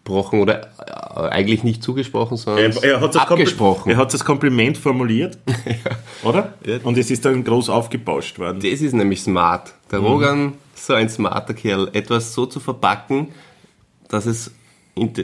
[0.03, 0.67] zugesprochen oder
[1.15, 3.91] äh, eigentlich nicht zugesprochen, sondern hat das abgesprochen.
[3.91, 5.37] Er hat das Kompliment formuliert,
[6.23, 6.53] oder?
[6.83, 8.59] Und es ist dann groß aufgebauscht worden.
[8.59, 9.73] Das ist nämlich smart.
[9.91, 13.29] Der Rogan, so ein smarter Kerl, etwas so zu verpacken,
[14.09, 14.51] dass es,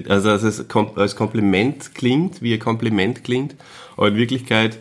[0.07, 0.65] also dass es
[0.95, 3.55] als Kompliment klingt, wie ein Kompliment klingt,
[3.97, 4.79] aber in Wirklichkeit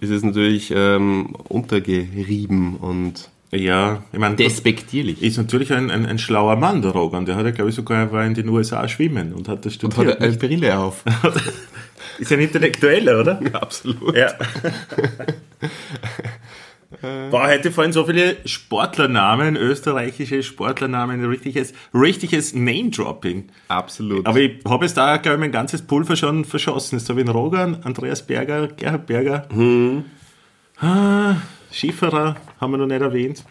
[0.00, 5.22] ist es natürlich ähm, untergerieben und Ja, ich meine, despektierlich.
[5.22, 7.26] ist natürlich ein, ein, ein schlauer Mann, der Rogan.
[7.26, 9.92] Der hat ja, glaube ich, sogar war in den USA schwimmen und hat das Hat
[9.92, 10.20] studiert.
[10.20, 11.04] er eine Brille auf.
[12.18, 13.40] ist ein Intellektueller, oder?
[13.52, 14.16] Absolut.
[14.16, 14.32] Ja.
[17.30, 23.48] Boah, heute fallen so viele Sportlernamen, österreichische Sportlernamen, richtiges, richtiges Name-Dropping.
[23.68, 24.26] Absolut.
[24.26, 26.98] Aber ich habe jetzt da, glaube ich, mein ganzes Pulver schon verschossen.
[26.98, 29.46] Jetzt habe ich einen Rogan, Andreas Berger, Gerhard Berger.
[30.80, 31.36] Ah,
[31.76, 33.44] Schifferer haben wir noch nicht erwähnt.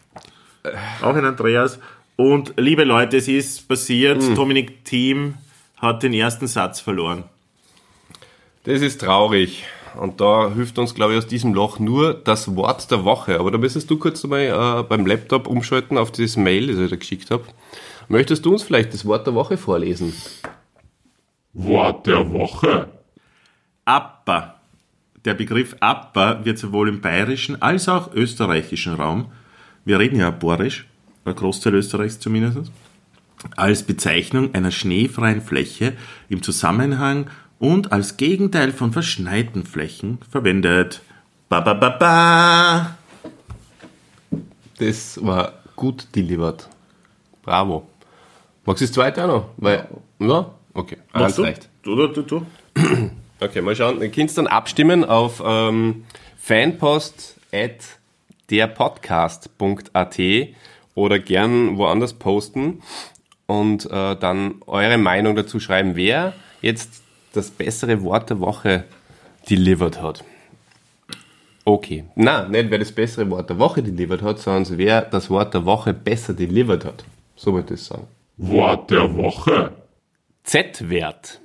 [1.02, 1.80] Auch ein Andreas.
[2.16, 5.36] Und liebe Leute, es ist passiert, Dominik Thiem
[5.78, 7.26] hat den ersten Satz verloren.
[8.64, 9.66] Das ist traurig.
[9.96, 13.40] Und da hilft uns, glaube ich, aus diesem Loch nur das Wort der Woche.
[13.40, 16.90] Aber da müsstest du kurz einmal äh, beim Laptop umschalten auf dieses Mail, das ich
[16.90, 17.44] da geschickt habe.
[18.08, 20.14] Möchtest du uns vielleicht das Wort der Woche vorlesen?
[21.54, 22.90] Wort der Woche.
[23.86, 24.55] Appa.
[25.26, 29.32] Der Begriff Appa wird sowohl im bayerischen als auch österreichischen Raum,
[29.84, 30.86] wir reden ja borisch,
[31.26, 32.72] ein Großteil Österreichs zumindest,
[33.56, 35.94] als Bezeichnung einer schneefreien Fläche
[36.30, 41.02] im Zusammenhang und als Gegenteil von verschneiten Flächen verwendet.
[41.50, 42.98] Ba ba ba ba.
[44.78, 46.70] Das war gut delivered.
[47.42, 47.88] Bravo.
[48.66, 49.50] Magst du das zweite auch noch?
[49.58, 49.88] Weil,
[50.20, 50.52] ja?
[50.74, 51.44] Okay, Machst du?
[51.44, 51.70] reicht.
[51.82, 52.46] Du, du, du, du.
[53.40, 54.02] Okay, mal schauen.
[54.02, 56.06] Ihr könnt dann abstimmen auf ähm,
[56.38, 58.00] fanpost at
[58.50, 60.20] derpodcast.at
[60.94, 62.82] oder gern woanders posten
[63.48, 68.86] und äh, dann eure Meinung dazu schreiben, wer jetzt das bessere Wort der Woche
[69.50, 70.24] delivered hat.
[71.66, 72.06] Okay.
[72.16, 75.66] Na, nicht wer das bessere Wort der Woche delivered hat, sondern wer das Wort der
[75.66, 77.04] Woche besser delivered hat.
[77.36, 78.08] So würde ich sagen.
[78.38, 79.72] Wort der Woche.
[80.44, 81.42] Z-Wert.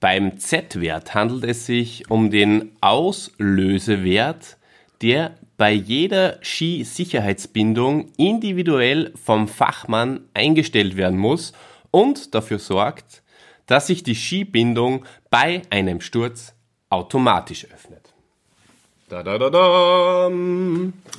[0.00, 4.56] Beim Z-Wert handelt es sich um den Auslösewert,
[5.02, 11.52] der bei jeder Skisicherheitsbindung individuell vom Fachmann eingestellt werden muss
[11.90, 13.22] und dafür sorgt,
[13.66, 16.54] dass sich die Skibindung bei einem Sturz
[16.90, 18.14] automatisch öffnet.
[19.08, 20.30] Da da da da.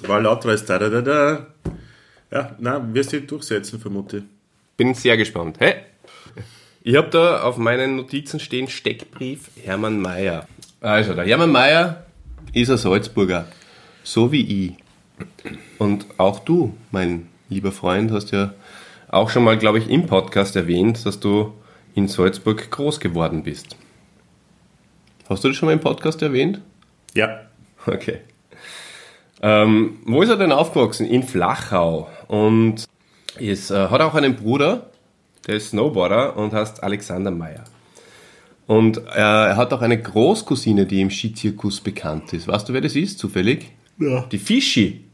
[0.08, 1.48] War lauter als da, da, da, da.
[2.32, 4.24] Ja, na, wirst du durchsetzen, vermute.
[4.78, 5.58] Bin sehr gespannt.
[5.60, 5.76] Hey,
[6.82, 10.48] ich habe da auf meinen Notizen stehen Steckbrief Hermann Mayer.
[10.82, 12.06] Also, der Hermann Mayer
[12.54, 13.48] ist ein Salzburger,
[14.04, 14.74] so wie ich.
[15.78, 18.54] Und auch du, mein lieber Freund, hast ja
[19.10, 21.54] auch schon mal, glaube ich, im Podcast erwähnt, dass du
[21.96, 23.76] in Salzburg groß geworden bist.
[25.28, 26.62] Hast du das schon mal im Podcast erwähnt?
[27.14, 27.42] Ja.
[27.86, 28.20] Okay.
[29.42, 31.06] Ähm, wo ist er denn aufgewachsen?
[31.08, 32.10] In Flachau.
[32.28, 32.86] Und
[33.38, 34.89] ist, äh, hat auch einen Bruder,
[35.50, 37.64] der ist Snowboarder und heißt Alexander Meyer.
[38.68, 42.48] Und äh, er hat auch eine Großcousine, die im Skizirkus bekannt ist.
[42.48, 43.72] Weißt du, wer das ist, zufällig?
[43.98, 44.26] Ja.
[44.32, 45.06] Die Fischi.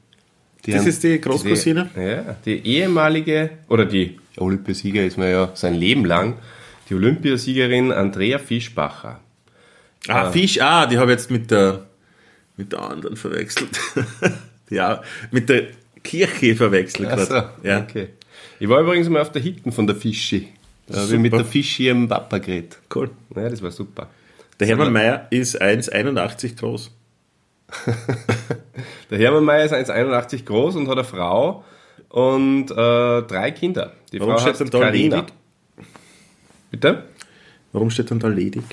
[0.65, 1.89] Die Das haben- ist die Großcousine?
[1.95, 6.33] Die, ja, die ehemalige, oder die Olympiasieger ist man ja sein Leben lang,
[6.89, 9.21] die Olympiasiegerin Andrea Fischbacher.
[10.09, 11.85] Ah, Fisch, ah, die habe ich jetzt mit der,
[12.57, 13.79] mit der anderen verwechselt.
[14.69, 15.67] ja, mit der
[16.03, 17.67] Kirche verwechselt Ach so.
[17.67, 17.79] Ja.
[17.81, 18.09] okay.
[18.59, 20.49] Ich war übrigens mal auf der Hitten von der Fischi.
[20.87, 22.79] Da habe ich mit der Fischi im Papa geredet.
[22.93, 23.09] Cool.
[23.35, 24.09] Ja, das war super.
[24.59, 26.91] Der Hermann Mayer ist 1,81 groß.
[29.09, 31.63] Der Hermann Mayer ist 1,81 groß und hat eine Frau
[32.09, 33.93] und äh, drei Kinder.
[34.11, 35.15] Die Warum Frau steht denn da Carina.
[35.17, 35.33] ledig?
[36.71, 37.03] Bitte?
[37.73, 38.63] Warum steht dann da ledig?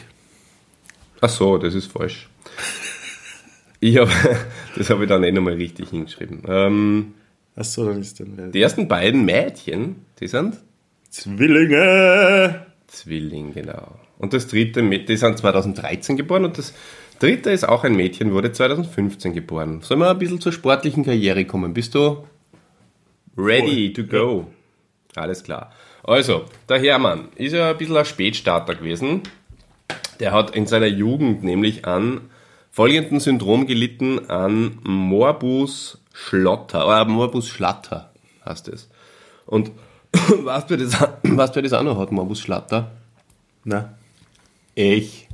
[1.20, 2.28] Ach so, das ist falsch.
[3.80, 4.10] Ich habe,
[4.76, 6.42] das habe ich dann eh nochmal richtig hingeschrieben.
[6.46, 7.14] Ähm,
[7.54, 10.56] Achso, dann ist dann die ersten beiden Mädchen, die sind
[11.10, 12.66] Zwillinge.
[12.86, 13.96] Zwilling, genau.
[14.18, 16.72] Und das dritte, die sind 2013 geboren und das
[17.18, 19.80] dritte ist auch ein Mädchen, wurde 2015 geboren.
[19.82, 21.74] Sollen wir ein bisschen zur sportlichen Karriere kommen?
[21.74, 22.24] Bist du
[23.36, 24.46] ready to go?
[25.14, 25.72] Alles klar.
[26.02, 29.22] Also, der Hermann ist ja ein bisschen ein Spätstarter gewesen.
[30.20, 32.22] Der hat in seiner Jugend nämlich an
[32.70, 38.10] folgendem Syndrom gelitten, an Morbus Schlotter, oder Morbus Schlatter
[38.44, 38.88] heißt es.
[39.46, 39.70] Und
[40.12, 42.90] weißt du, wer das, du, wer das auch noch hat, Morbus Schlatter?
[43.64, 43.94] Na,
[44.74, 45.28] Ich.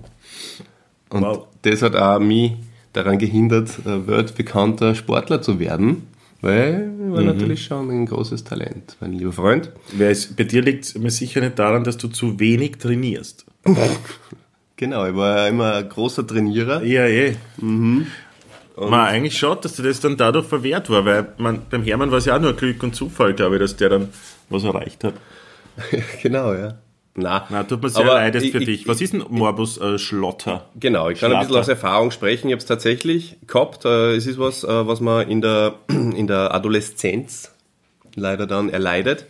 [1.11, 1.47] Und Wow.
[1.63, 2.53] das hat auch mich
[2.93, 6.07] daran gehindert, äh, weltbekannter Sportler zu werden,
[6.43, 9.73] weil ich war natürlich schon ein großes Talent, mein lieber Freund.
[10.37, 13.47] bei dir liegt es mir sicher nicht daran, dass du zu wenig trainierst.
[14.77, 16.85] Genau, ich war ja immer ein großer Trainierer.
[16.85, 17.35] Ja, eh.
[18.81, 22.19] Man, eigentlich schade, dass dir das dann dadurch verwehrt war, weil man, beim Hermann war
[22.19, 24.09] es ja auch nur Glück und Zufall, glaube ich, dass der dann
[24.51, 25.15] was erreicht hat.
[26.23, 26.75] genau, ja.
[27.21, 28.87] Na, Na, tut mir sehr leid für ich- dich.
[28.89, 30.67] Was ist ein Morbus äh, Schlotter?
[30.79, 31.61] Genau, ich kann ein bisschen Schlatter.
[31.63, 32.47] aus Erfahrung sprechen.
[32.49, 33.85] Ich habe es tatsächlich gehabt.
[33.85, 37.53] Äh, Es ist was, äh, was man in der, in der Adoleszenz
[38.15, 39.27] leider dann erleidet.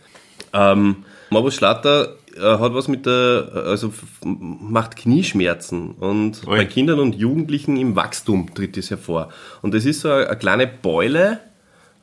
[0.53, 0.97] Ähm,
[1.31, 6.57] Morbus Schlatter hat was mit der, äh, also macht Knieschmerzen und Ui.
[6.57, 9.29] bei Kindern und Jugendlichen im Wachstum tritt es hervor.
[9.61, 11.39] Und das ist so eine, eine kleine Beule,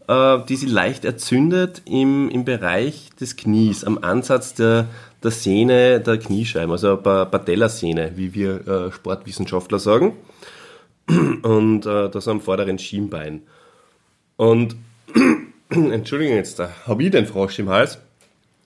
[0.09, 4.89] äh, die sie leicht erzündet im, im Bereich des Knies, am Ansatz der,
[5.23, 10.15] der Sehne der Kniescheiben, also Patellasehne, wie wir äh, Sportwissenschaftler sagen.
[11.43, 13.43] Und äh, das am vorderen Schienbein.
[14.37, 14.77] Und
[15.71, 17.99] Entschuldigung, jetzt da habe ich den Frosch im Hals.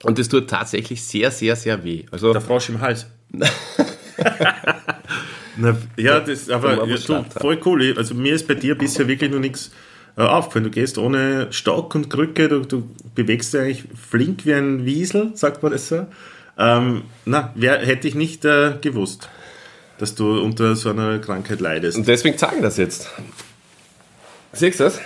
[0.03, 2.05] Und das tut tatsächlich sehr, sehr, sehr weh.
[2.11, 3.07] Also Der Frosch im Hals.
[5.57, 7.93] Na, ja, das aber ja, du, voll cool.
[7.97, 9.71] Also mir ist bei dir bisher wirklich noch nichts
[10.17, 10.65] äh, aufgefallen.
[10.65, 15.31] Du gehst ohne Stock und Krücke, du, du bewegst dich eigentlich flink wie ein Wiesel,
[15.35, 16.07] sagt man das so.
[16.57, 19.29] Ähm, na, wer, hätte ich nicht äh, gewusst,
[19.97, 21.97] dass du unter so einer Krankheit leidest.
[21.97, 23.09] und deswegen zeigen das jetzt.
[24.53, 24.99] Siehst du das?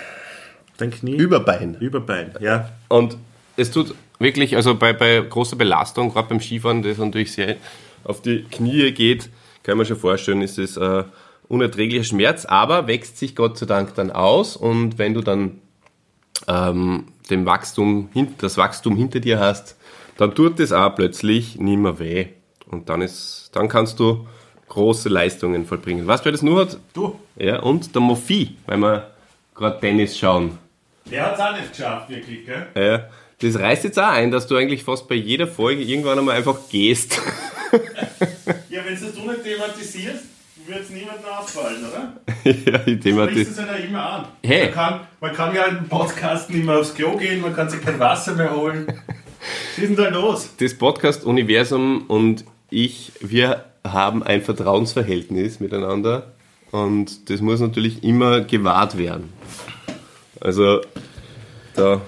[0.78, 1.16] Dein Knie?
[1.16, 1.76] Überbein.
[1.80, 2.70] Überbein, ja.
[2.88, 3.16] Und
[3.56, 7.56] es tut wirklich, also bei, bei großer Belastung, gerade beim Skifahren, das natürlich sehr
[8.04, 9.30] auf die Knie geht,
[9.62, 11.04] kann man schon vorstellen, ist es äh,
[11.48, 15.60] unerträglicher Schmerz, aber wächst sich Gott sei Dank dann aus und wenn du dann
[16.48, 19.76] ähm, dem Wachstum, das Wachstum hinter dir hast,
[20.16, 22.26] dann tut es auch plötzlich nicht mehr weh.
[22.70, 24.26] Und dann ist, dann kannst du
[24.68, 26.06] große Leistungen vollbringen.
[26.06, 26.78] Was wer das nur hat?
[26.94, 29.10] Du, Ja, und der Mofi, weil wir
[29.54, 30.58] gerade Tennis schauen.
[31.10, 32.66] der hat es auch nicht geschafft, wirklich, gell?
[32.74, 33.08] Ja,
[33.40, 36.58] das reißt jetzt auch ein, dass du eigentlich fast bei jeder Folge irgendwann einmal einfach
[36.70, 37.20] gehst.
[38.68, 40.24] Ja, wenn es das du nicht thematisierst,
[40.66, 42.12] wird es niemandem auffallen, oder?
[42.44, 44.28] ja, ich Thema sprichst es ja immer an.
[44.44, 44.66] Hey.
[44.66, 47.80] Man, kann, man kann ja in Podcast nicht mehr aufs Klo gehen, man kann sich
[47.80, 48.86] kein Wasser mehr holen.
[49.76, 50.50] Was ist denn da los?
[50.58, 56.32] das Podcast-Universum und ich, wir haben ein Vertrauensverhältnis miteinander
[56.72, 59.32] und das muss natürlich immer gewahrt werden.
[60.40, 60.80] Also
[61.74, 62.00] da,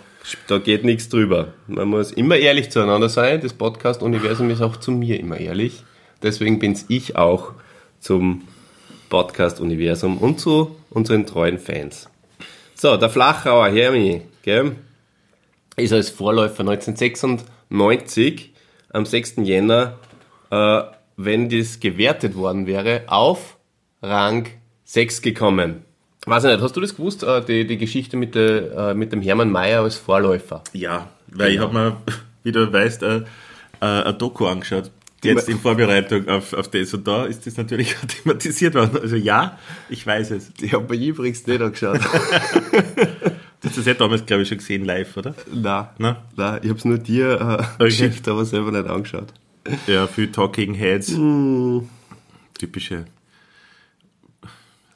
[0.47, 1.55] da geht nichts drüber.
[1.67, 3.41] Man muss immer ehrlich zueinander sein.
[3.41, 5.85] Das Podcast-Universum ist auch zu mir immer ehrlich.
[6.23, 7.53] Deswegen bin's ich auch
[8.01, 8.43] zum
[9.09, 12.09] Podcast-Universum und zu unseren treuen Fans.
[12.75, 14.77] So, der Flachauer Hermi, gell,
[15.77, 18.53] ist als Vorläufer 1996
[18.91, 19.37] am 6.
[19.39, 19.99] Jänner,
[20.51, 20.83] äh,
[21.17, 23.57] wenn das gewertet worden wäre, auf
[24.03, 24.49] Rang
[24.85, 25.85] 6 gekommen.
[26.29, 29.13] Weiß ich nicht, hast du das gewusst, äh, die, die Geschichte mit, der, äh, mit
[29.13, 30.63] dem Hermann Mayer als Vorläufer?
[30.75, 31.97] Ja, weil ich habe mir,
[32.43, 33.25] wie du weißt, äh, äh,
[33.81, 34.91] ein Doku angeschaut.
[35.25, 38.99] Jetzt in Vorbereitung auf, auf das und da ist das natürlich thematisiert worden.
[39.03, 40.53] Also ja, ich weiß es.
[40.61, 42.01] Ich habe bei übrigens nicht angeschaut.
[43.61, 45.35] Du hast das ja damals, glaube ich, schon gesehen live, oder?
[45.53, 46.17] Nein, Nein?
[46.37, 49.35] nein, ich habe es nur dir äh, geschickt, aber selber nicht angeschaut.
[49.89, 51.19] Ja, viel Talking Heads.
[52.57, 53.07] Typische.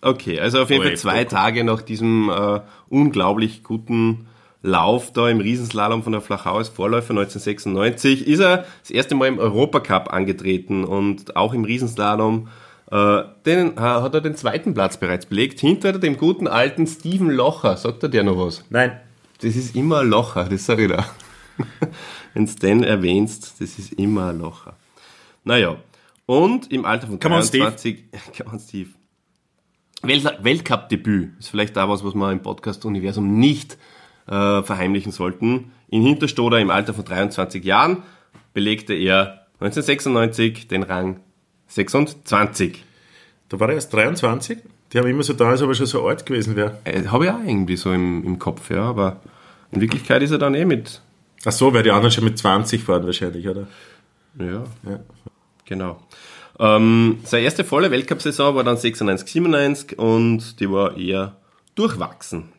[0.02, 1.24] Okay, also auf jeden Fall Projekt zwei.
[1.24, 4.26] Tage nach diesem äh, unglaublich guten
[4.60, 9.26] Lauf da im Riesenslalom von der Flachau als Vorläufer 1996 ist er das erste Mal
[9.26, 12.48] im Europacup angetreten und auch im Riesenslalom
[12.90, 17.30] äh, den, äh, hat er den zweiten Platz bereits belegt, hinter dem guten alten Steven
[17.30, 17.76] Locher.
[17.76, 18.64] Sagt er dir noch was?
[18.70, 19.00] Nein,
[19.40, 21.06] Das ist immer Locher, das sag ich da.
[22.34, 24.76] Wenn du den erwähnst, das ist immer Locher.
[25.44, 25.76] Naja,
[26.26, 27.64] und im Alter von Come on, Steve.
[27.64, 28.04] 23...
[28.36, 28.90] Come on, Steve.
[30.02, 33.78] Welt Weltcup-Debüt ist vielleicht da was, was wir im Podcast-Universum nicht
[34.26, 35.72] äh, verheimlichen sollten.
[35.88, 38.02] In Hinterstoder im Alter von 23 Jahren
[38.54, 41.20] belegte er 1996 den Rang
[41.68, 42.84] 26.
[43.48, 44.58] da war er erst 23.
[44.92, 46.78] Die haben immer so da, als ob er schon so alt gewesen wäre.
[46.84, 49.20] Äh, Habe ich auch irgendwie so im, im Kopf, ja, aber
[49.70, 51.00] in Wirklichkeit ist er dann eh mit
[51.44, 53.66] Ach so, weil die anderen schon mit 20 fahren wahrscheinlich, oder?
[54.38, 55.00] Ja, Ja.
[55.64, 56.00] genau.
[56.62, 61.36] Ähm, seine erste volle Weltcup-Saison war dann 96, 97 und die war eher
[61.74, 62.52] durchwachsen.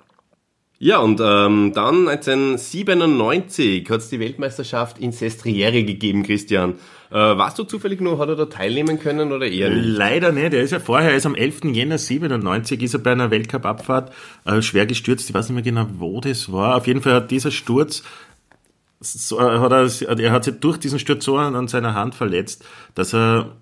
[0.78, 6.74] Ja, und ähm, dann 1997 hat es die Weltmeisterschaft in Sestriere gegeben, Christian.
[7.12, 9.86] Äh, warst du zufällig nur, hat er da teilnehmen können oder eher nicht?
[9.86, 10.54] Leider nicht.
[10.54, 11.62] Er ist ja vorher, er ist am 11.
[11.72, 14.12] Jänner 97, ist er bei einer Weltcup-Abfahrt
[14.44, 15.30] äh, schwer gestürzt.
[15.30, 16.76] Ich weiß nicht mehr genau, wo das war.
[16.76, 18.04] Auf jeden Fall hat dieser Sturz,
[19.00, 22.66] so, äh, hat er, er hat sich durch diesen Sturz so an seiner Hand verletzt,
[22.96, 23.56] dass er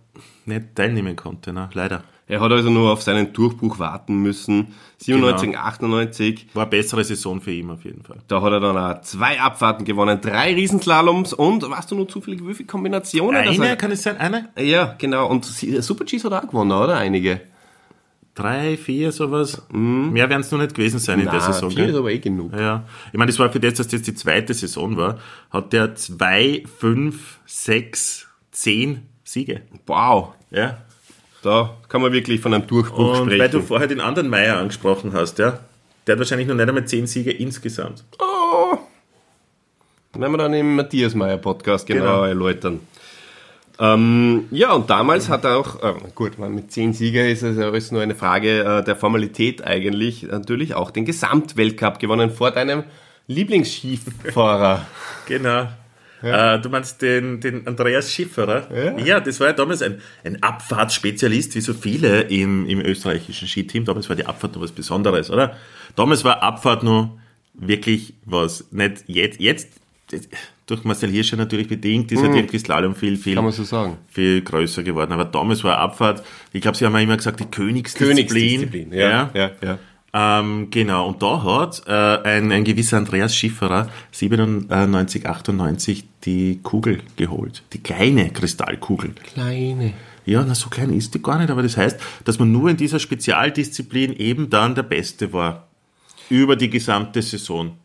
[0.46, 1.54] nicht teilnehmen konnte.
[1.54, 1.70] Ne?
[1.74, 2.04] Leider.
[2.28, 4.68] Er hat also nur auf seinen Durchbruch warten müssen.
[5.00, 5.60] 97, Genau.
[5.64, 8.20] 98 War eine bessere Saison für ihn auf jeden Fall.
[8.30, 12.46] Da hat er dann auch zwei Abfahrten gewonnen, drei Riesenslaloms und weißt du nur zufällig,
[12.48, 13.42] wie viele Kombinationen?
[13.42, 14.18] Eine, er- kann es sein?
[14.18, 14.50] Eine?
[14.58, 15.28] ja, genau.
[15.28, 16.96] Und Super G's hat er auch gewonnen, oder?
[16.98, 17.42] Einige.
[18.34, 19.62] Drei, vier, sowas?
[19.72, 21.70] Mehr werden es noch nicht gewesen sein in der Saison.
[21.70, 22.54] vier ist aber eh genug.
[22.58, 25.18] Ja, ich meine, das war für das, dass das die zweite Saison war,
[25.50, 29.62] hat der zwei, fünf, sechs, zehn Siege.
[29.88, 30.30] Wow.
[30.52, 30.78] Ja.
[31.42, 33.40] Da kann man wirklich von einem Durchbruch Und sprechen.
[33.40, 35.60] weil du vorher den anderen Meier angesprochen hast, ja,
[36.06, 38.04] der hat wahrscheinlich noch nicht einmal zehn Siege insgesamt.
[38.20, 38.78] oh.
[40.14, 42.24] Werden wir dann im Matthias Meyer Podcast genau, Genau.
[42.26, 42.80] erläutern.
[43.80, 47.92] Ähm, ja, und damals hat er auch, äh, gut, mit zehn Sieger ist es alles
[47.92, 52.84] nur eine Frage äh, der Formalität eigentlich, natürlich auch den Gesamtweltcup gewonnen vor deinem
[53.28, 54.86] Lieblingsskifahrer.
[55.28, 55.68] Genau.
[56.24, 58.68] Äh, du meinst den, den Andreas Schifferer?
[58.74, 58.98] Ja.
[58.98, 59.20] Ja.
[59.20, 63.86] das war ja damals ein, ein Abfahrtsspezialist, wie so viele im, im österreichischen Skiteam.
[63.86, 65.58] Damals war die Abfahrt noch was Besonderes, oder?
[65.96, 67.18] Damals war Abfahrt noch
[67.54, 68.66] wirklich was.
[68.72, 69.70] Nicht jetzt, jetzt
[70.66, 73.52] durch Marcel Hirscher natürlich bedingt, ist halt irgendwie Slalom viel, viel, Mhm.
[73.52, 75.12] So viel größer geworden.
[75.12, 78.16] Aber damals war Abfahrt, ich glaube, sie haben ja immer gesagt, die Königsdisziplin.
[78.16, 79.80] Königsdisziplin, ja, ja, ja.
[80.14, 81.92] Ähm, genau, und da hat äh,
[82.28, 87.64] ein, ein gewisser Andreas Schifferer 97, 98 die Kugel geholt.
[87.74, 89.12] Die kleine Kristallkugel.
[89.34, 89.94] Kleine.
[90.26, 92.78] Ja, na, so klein ist die gar nicht, aber das heißt, dass man nur in
[92.78, 95.68] dieser Spezialdisziplin eben dann der Beste war.
[96.30, 97.78] Über die gesamte Saison.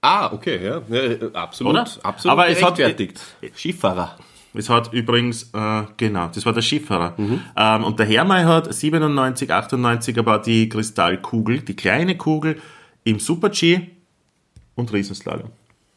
[0.00, 0.82] Ah, okay, ja.
[0.88, 1.72] ja äh, absolut.
[1.72, 1.82] Oder?
[2.02, 3.20] Absolut Aber es hat- gerechtfertigt.
[4.58, 7.14] Es hat übrigens, äh, genau, das war der Skifahrer.
[7.56, 12.60] Ähm, und der Hermay hat 97, 98 aber die Kristallkugel, die kleine Kugel
[13.04, 13.80] im Super-G
[14.74, 15.50] und Riesenslalom.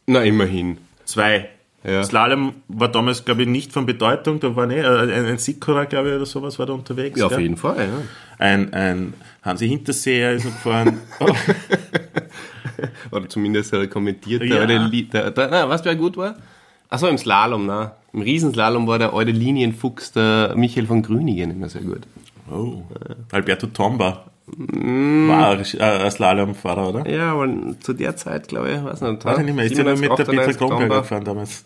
[0.07, 0.77] Na, immerhin.
[1.05, 1.49] Zwei.
[1.83, 2.03] Ja.
[2.03, 4.39] Slalom war damals, glaube ich, nicht von Bedeutung.
[4.41, 7.17] Da war ne, ein, ein Sikora, glaube ich, oder sowas war da unterwegs.
[7.17, 7.41] Ja, auf gell?
[7.41, 8.01] jeden Fall, ja.
[8.37, 10.99] Ein, ein Hansi Hinterseher ist noch gefahren.
[11.21, 11.27] Oh,
[13.11, 14.43] Oder zumindest hat er kommentiert.
[14.43, 14.65] Ja.
[14.65, 16.35] Der, alte Li- der, der, na, was wer gut war?
[16.89, 17.95] Achso, im Slalom, na.
[18.13, 22.01] Im Riesenslalom war der alte Linienfuchs, der Michael von Grüningen, immer sehr gut.
[22.51, 22.81] oh.
[23.31, 24.25] Alberto Tomba
[24.57, 25.27] Mm.
[25.29, 27.07] war ein, äh, Slalomfahrer, oder?
[27.07, 27.47] Ja, aber
[27.81, 29.23] zu der Zeit, glaube ich, weiß nicht.
[29.23, 29.65] Weiß ich nicht mehr.
[29.65, 31.65] Ist ja nur mit der 97, Petra 98 Kronberger gefahren damals.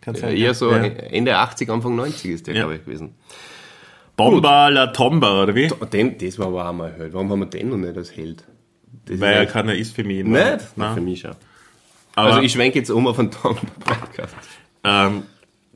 [0.00, 0.84] Kann Ja, sein, eher so Ja.
[0.84, 2.60] Ende 80, Anfang 90 ist der, Ja.
[2.62, 3.14] glaube ich, gewesen.
[4.16, 5.68] Bomba la Tomba, oder wie?
[5.92, 7.12] Den, das war aber auch mal Held.
[7.12, 8.44] Warum haben wir den noch nicht als Held?
[9.04, 10.24] Das Weil er keiner ist für mich.
[10.24, 10.58] nicht?
[10.76, 10.94] Nein.
[10.94, 11.32] Für mich schon.
[12.14, 14.34] Aber Also ich schwenke jetzt um auf einen Tom Podcast.
[14.84, 15.24] ähm,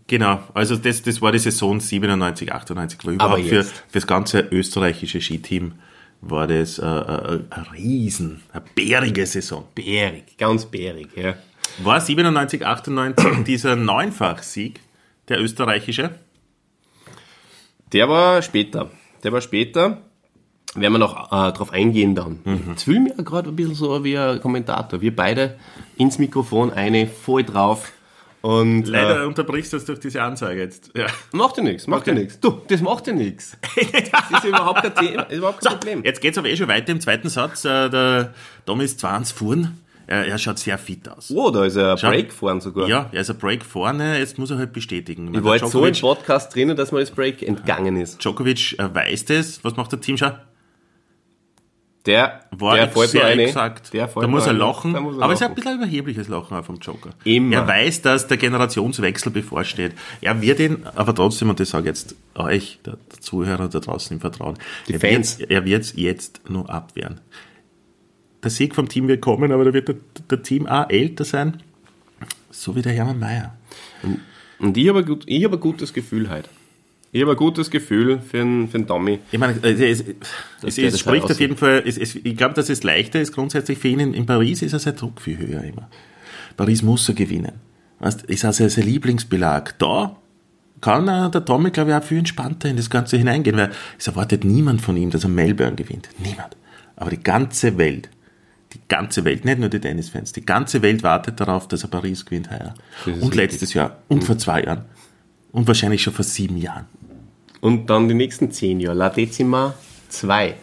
[0.09, 4.41] Genau, also das, das war die Saison 97, 98, war überhaupt für, für das ganze
[4.41, 5.75] österreichische Skiteam
[6.23, 9.67] war das äh, äh, ein Riesen, eine bärige Saison.
[9.75, 11.35] Bärig, ganz bärig, ja.
[11.79, 14.81] War 97, 98 dieser Neunfachsieg,
[15.29, 16.11] der österreichische?
[17.93, 18.91] Der war später.
[19.23, 19.99] Der war später.
[20.75, 22.41] Werden wir noch äh, drauf eingehen dann.
[22.69, 25.01] Jetzt fühle ich mich gerade ein bisschen so wie ein Kommentator.
[25.01, 25.55] Wir beide
[25.97, 27.91] ins Mikrofon, eine voll drauf.
[28.41, 30.91] Und Leider Äh, unterbrichst du das durch diese Ansage jetzt.
[30.95, 31.07] Ja.
[31.33, 32.15] macht ja nichts, macht Okay.
[32.15, 32.39] nichts.
[32.39, 33.57] Du, das macht ja nichts.
[34.13, 36.05] Das ist überhaupt kein, Thema, ist überhaupt kein Problem.
[36.05, 37.65] Jetzt geht's aber eh schon weiter im zweiten Satz.
[37.65, 38.33] Äh, Der
[38.65, 39.81] Dom ist 20 Fuhren.
[40.07, 41.31] Er, er schaut sehr fit aus.
[41.35, 42.09] Oh, da ist ein Schau.
[42.11, 42.89] Break vorn sogar.
[42.89, 45.35] Ja, er ist ein Break vorne, jetzt muss er halt bestätigen.
[45.35, 48.23] Ich war jetzt so im Podcast drinnen, dass mir das Break entgangen ist.
[48.25, 49.63] Djokovic äh, weiß das.
[49.65, 50.31] Was macht der Teamschau?
[52.09, 53.43] Der, War der fällt sehr eine.
[53.43, 53.93] exakt.
[53.93, 54.93] Der da muss er lachen.
[54.93, 57.11] Muss er aber es ist ein bisschen ein überhebliches Lachen auch vom Joker.
[57.25, 57.55] Immer.
[57.57, 59.93] Er weiß, dass der Generationswechsel bevorsteht.
[60.23, 63.79] Er wird ihn, aber trotzdem, und das sage ich jetzt euch, der, der Zuhörer da
[63.79, 64.57] draußen im Vertrauen,
[64.89, 65.39] Die er Fans.
[65.39, 67.21] Wird, er wird es jetzt nur abwehren.
[68.43, 69.97] Der Sieg vom Team wird kommen, aber da wird der,
[70.31, 71.63] der Team auch älter sein,
[72.51, 73.55] so wie der Hermann Mayer.
[74.59, 76.49] Und ich habe ein, gut, ich hab ein gutes Gefühl heute.
[77.11, 79.19] Ich habe ein gutes Gefühl für den, für den Tommy.
[79.33, 80.05] Ich meine, äh, es,
[80.63, 83.89] es, es, spricht auf jeden Fall, es, ich glaube, dass es leichter ist grundsätzlich für
[83.89, 84.01] ihn.
[84.01, 85.89] In, Paris ist er sein Druck viel höher immer.
[86.57, 87.53] Paris muss er gewinnen.
[88.01, 89.79] Weißt, ist also sein Lieblingsbelag.
[89.79, 90.17] Da
[90.81, 94.07] kann er, der Tommy, glaube ich, auch viel entspannter in das Ganze hineingehen, weil es
[94.07, 96.11] erwartet niemand von ihm, dass er Melbourne gewinnt.
[96.19, 96.57] Niemand.
[96.97, 98.11] Aber die ganze Welt,
[98.75, 102.27] die ganze Welt, nicht nur die Tennisfans, die ganze Welt wartet darauf, dass er Paris
[102.27, 102.75] gewinnt heuer.
[103.21, 103.99] Und letztes Jahr.
[104.09, 104.85] Und vor zwei Jahren.
[105.53, 106.87] Und wahrscheinlich schon vor sieben Jahren.
[107.61, 108.97] Und dann die nächsten zehn Jahre.
[108.97, 109.75] La Decima
[110.09, 110.55] 2.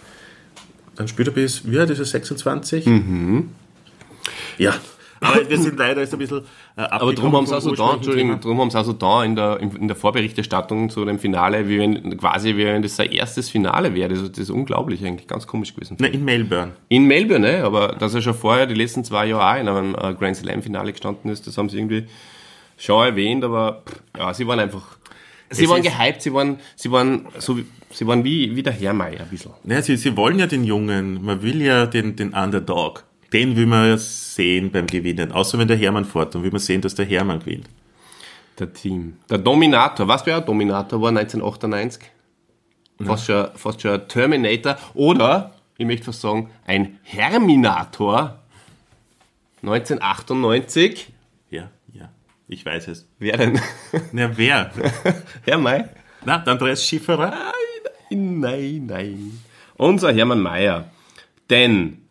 [0.95, 2.85] Dann spielt er bis, wie alt ist er, 26?
[2.85, 3.49] Mhm.
[4.57, 4.75] Ja.
[5.21, 6.43] Aber wir sind leider jetzt ein bisschen
[6.75, 9.23] äh, Aber drum haben sie auch so da, Entschuldigung, drum haben sie auch so da
[9.23, 13.11] in der, in, der Vorberichterstattung zu dem Finale, wie wenn, quasi wie wenn das sein
[13.11, 14.09] erstes Finale wäre.
[14.09, 15.97] Das, das ist unglaublich eigentlich, ganz komisch gewesen.
[15.99, 16.73] Nein, in Melbourne.
[16.89, 17.63] In Melbourne, ne?
[17.63, 20.61] aber dass er schon vorher die letzten zwei Jahre auch in einem äh, Grand Slam
[20.61, 22.05] Finale gestanden ist, das haben sie irgendwie
[22.77, 23.83] schon erwähnt, aber
[24.17, 24.97] ja, sie waren einfach,
[25.49, 29.21] sie waren gehypt, sie waren, sie waren so, wie- sie waren wie, wie der Herrmeier
[29.21, 29.51] ein bisschen.
[29.63, 33.03] Ja, sie, sie wollen ja den Jungen, man will ja den, den Underdog.
[33.33, 35.31] Den will man ja sehen beim Gewinnen.
[35.31, 37.67] Außer wenn der Hermann fährt, dann will man sehen, dass der Hermann gewinnt.
[38.59, 39.17] Der Team.
[39.29, 42.01] Der Dominator, was wer ein Dominator war 1998?
[43.03, 48.39] Fast, schon, fast schon ein Terminator oder, ich möchte fast sagen, ein Herminator
[49.61, 51.07] 1998.
[52.47, 53.07] Ich weiß es.
[53.17, 53.59] Wer denn?
[54.11, 54.69] Na, wer?
[55.45, 55.89] Herrmeier?
[56.25, 57.33] Na, der Andreas Schifferer?
[58.11, 59.39] Nein, nein, nein.
[59.77, 60.91] Unser Hermann Mayer.
[61.49, 62.01] Denn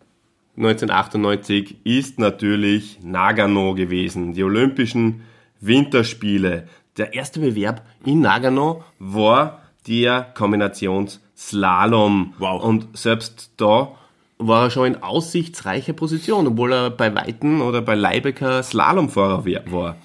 [0.57, 5.23] 1998 ist natürlich Nagano gewesen, die Olympischen
[5.61, 6.68] Winterspiele.
[6.97, 12.35] Der erste Bewerb in Nagano war der Kombinationsslalom.
[12.38, 12.62] Wow.
[12.62, 13.97] Und selbst da
[14.38, 19.97] war er schon in aussichtsreicher Position, obwohl er bei Weiten oder bei Leibecker Slalomfahrer war.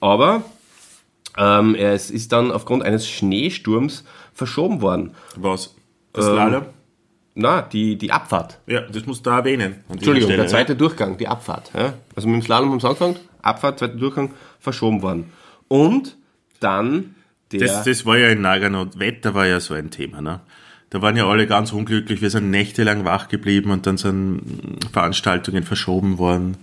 [0.00, 0.44] Aber
[1.36, 5.14] ähm, er ist, dann aufgrund eines Schneesturms verschoben worden.
[5.36, 5.74] Was?
[6.12, 6.66] Das Slalom?
[7.34, 8.60] Na, die, die Abfahrt.
[8.66, 9.84] Ja, das musst du da erwähnen.
[9.90, 11.70] Entschuldigung, Stelle, der zweite Durchgang, die Abfahrt.
[11.76, 11.92] Ja?
[12.14, 15.32] Also mit dem Slalom haben sie angefangen, Abfahrt, zweiter Durchgang, verschoben worden.
[15.68, 16.16] Und
[16.60, 17.14] dann
[17.52, 17.60] der...
[17.60, 20.22] Das, das war ja in Nagano, Wetter war ja so ein Thema.
[20.22, 20.40] Ne?
[20.88, 24.40] Da waren ja alle ganz unglücklich, wir sind nächtelang wach geblieben und dann sind
[24.92, 26.56] Veranstaltungen verschoben worden,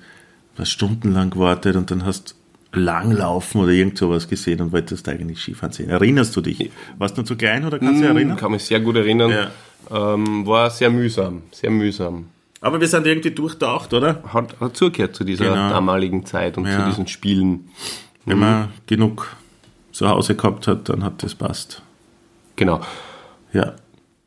[0.56, 2.36] du hast stundenlang gewartet und dann hast
[2.74, 5.90] Langlaufen oder irgend sowas gesehen und wolltest eigentlich Skifahren sehen.
[5.90, 6.72] Erinnerst du dich?
[6.98, 8.38] Warst du zu klein oder kannst du dich erinnern?
[8.38, 9.32] kann mich sehr gut erinnern.
[9.32, 10.14] Ja.
[10.14, 12.26] Ähm, war sehr mühsam, sehr mühsam.
[12.62, 14.24] Aber wir sind irgendwie durchtaucht, oder?
[14.34, 15.70] Hat, hat zugehört zu dieser Genau.
[15.70, 16.80] damaligen Zeit und Ja.
[16.80, 17.70] zu diesen Spielen.
[18.26, 19.36] Wenn man genug
[19.92, 21.82] zu Hause gehabt hat, dann hat das passt.
[22.56, 22.82] Genau.
[23.52, 23.76] Ja.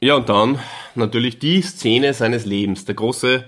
[0.01, 0.59] Ja, und dann
[0.94, 2.84] natürlich die Szene seines Lebens.
[2.84, 3.44] Der große,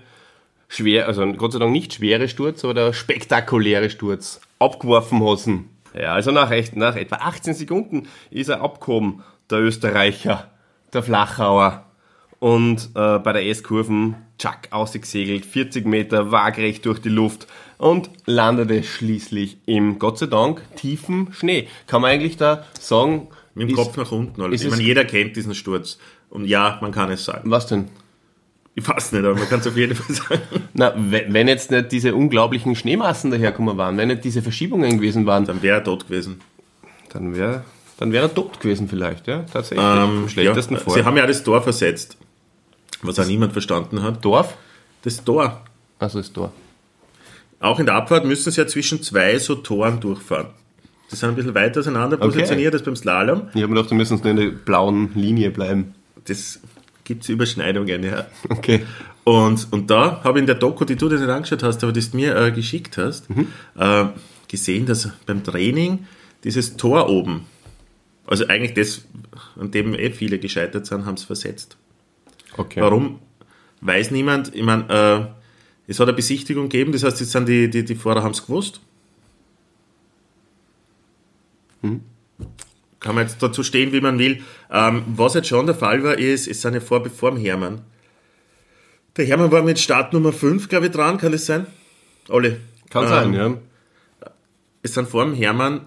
[0.69, 4.41] schwer, also Gott sei Dank nicht schwere Sturz, aber der spektakuläre Sturz.
[4.59, 5.71] Abgeworfen Hosen.
[5.99, 10.51] Ja, also nach, echt, nach etwa 18 Sekunden ist er abgehoben, der Österreicher,
[10.93, 11.85] der Flachauer.
[12.41, 17.49] Und äh, bei der S-Kurven, tschack, ausgesegelt, 40 Meter waagerecht durch die Luft
[17.79, 21.67] und landete schließlich im, Gott sei Dank, tiefen Schnee.
[21.89, 24.41] Kann man eigentlich da sagen, Mit dem ist- Kopf nach unten.
[24.41, 24.61] Alles.
[24.61, 25.99] ist Ich meine, jeder kennt diesen Sturz.
[26.31, 27.51] Und ja, man kann es sagen.
[27.51, 27.89] was denn?
[28.79, 30.43] Ich weiß nicht, aber man kann es auf jeden Fall sagen.
[30.73, 35.45] Na, wenn jetzt nicht diese unglaublichen Schneemassen daherkommen waren, wenn nicht diese Verschiebungen gewesen waren,
[35.47, 36.41] Dann wäre er tot gewesen.
[37.13, 37.65] dann wäre
[37.99, 39.85] dann wär er tot gewesen vielleicht, ja, tatsächlich.
[39.85, 40.95] Ähm, Im schlechtesten ja, Fall.
[40.95, 42.17] Sie haben ja das Tor versetzt,
[43.03, 44.25] was auch niemand verstanden hat.
[44.25, 44.57] Dorf?
[45.03, 45.61] Das Tor.
[45.99, 46.53] Also das Tor.
[47.59, 50.51] Auch in der Abfahrt müssen sie ja zwischen zwei so Toren durchfahren.
[51.11, 53.49] Die sind ein bisschen weiter auseinander positioniert als beim Slalom.
[53.55, 55.95] Ich habe mir gedacht, wir müssen nur in der blauen Linie bleiben.
[56.27, 56.61] Das
[57.09, 58.27] gibt's Überschneidungen, ja.
[58.51, 58.83] Okay.
[59.25, 61.93] Und, und da habe ich in der Doku, die du dir nicht angeschaut hast, aber
[61.93, 63.29] die du mir äh, geschickt hast,
[63.77, 64.05] äh,
[64.47, 66.07] gesehen, dass beim Training
[66.45, 67.47] dieses Tor oben,
[68.27, 69.03] also eigentlich das,
[69.59, 71.77] an dem eh viele gescheitert sind, haben es versetzt.
[72.57, 72.81] okay.
[72.81, 73.19] Warum?
[73.81, 74.55] Weiß niemand.
[74.55, 77.95] Ich meine, äh, es hat eine Besichtigung gegeben, das heißt, jetzt sind die, die, die
[77.95, 78.81] Fahrer haben es gewusst.
[83.01, 84.43] Kann man jetzt dazu stehen, wie man will.
[84.73, 87.83] Ähm, was jetzt schon der Fall war, ist, es sind ja vor, vor dem Hermann.
[89.17, 91.67] Der Hermann war mit Start Nummer 5, glaube ich, dran, kann das sein?
[92.29, 92.61] Alle.
[92.91, 93.55] Kann Ähm, sein, ja.
[94.83, 95.83] Es sind vor dem Hermann,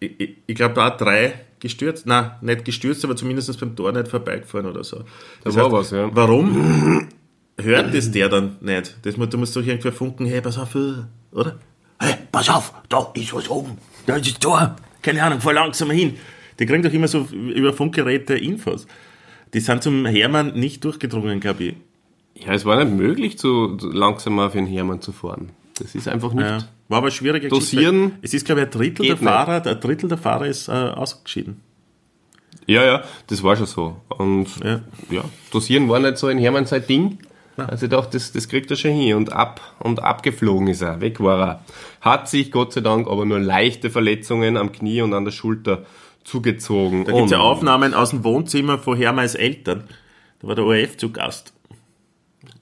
[0.00, 2.06] ich, ich, ich glaube, da drei gestürzt.
[2.06, 5.04] Nein, nicht gestürzt, aber zumindest beim Tor nicht vorbeigefahren oder so.
[5.44, 6.08] Das war was, ja.
[6.12, 7.08] Warum
[7.60, 8.96] hört das der dann nicht?
[9.02, 10.94] Das, muss- da muss doch irgendwer funken, hey, pass auf, äh,
[11.32, 11.58] oder?
[12.00, 13.78] Hey, pass auf, da ist was oben.
[14.06, 14.76] Da ist das Tor.
[15.02, 16.14] Keine Ahnung, fahr langsamer hin.
[16.58, 18.86] Die kriegen doch immer so über Funkgeräte Infos.
[19.54, 21.74] Die sind zum Hermann nicht durchgedrungen, glaube ich.
[22.34, 25.50] Ja, es war nicht möglich, zu, zu langsamer auf den Hermann zu fahren.
[25.78, 26.44] Das ist einfach nicht.
[26.46, 26.58] Ja.
[26.88, 27.48] War aber schwierig.
[27.48, 29.24] Dosieren Es ist, glaube ich, ein Drittel der nicht.
[29.24, 31.60] Fahrer, ein Drittel der Fahrer ist äh, ausgeschieden.
[32.66, 33.96] Ja, ja, das war schon so.
[34.08, 34.82] Und Ja.
[35.10, 37.18] ja, dosieren war nicht so ein Hermann sein Ding.
[37.66, 39.16] Also dachte, das, das kriegt er schon hin.
[39.16, 41.00] Und ab und abgeflogen ist er.
[41.00, 41.64] Weg war er.
[42.00, 45.84] Hat sich Gott sei Dank aber nur leichte Verletzungen am Knie und an der Schulter
[46.24, 47.04] zugezogen.
[47.04, 49.84] Da gibt es ja Aufnahmen aus dem Wohnzimmer von Hermanns Eltern.
[50.40, 51.52] Da war der ORF zu Gast.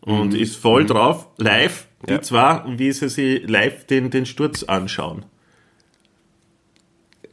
[0.03, 2.17] Und ist voll drauf, live, die Mhm.
[2.17, 2.23] Ja.
[2.23, 5.25] zwei, wie sie sich live den, den Sturz anschauen.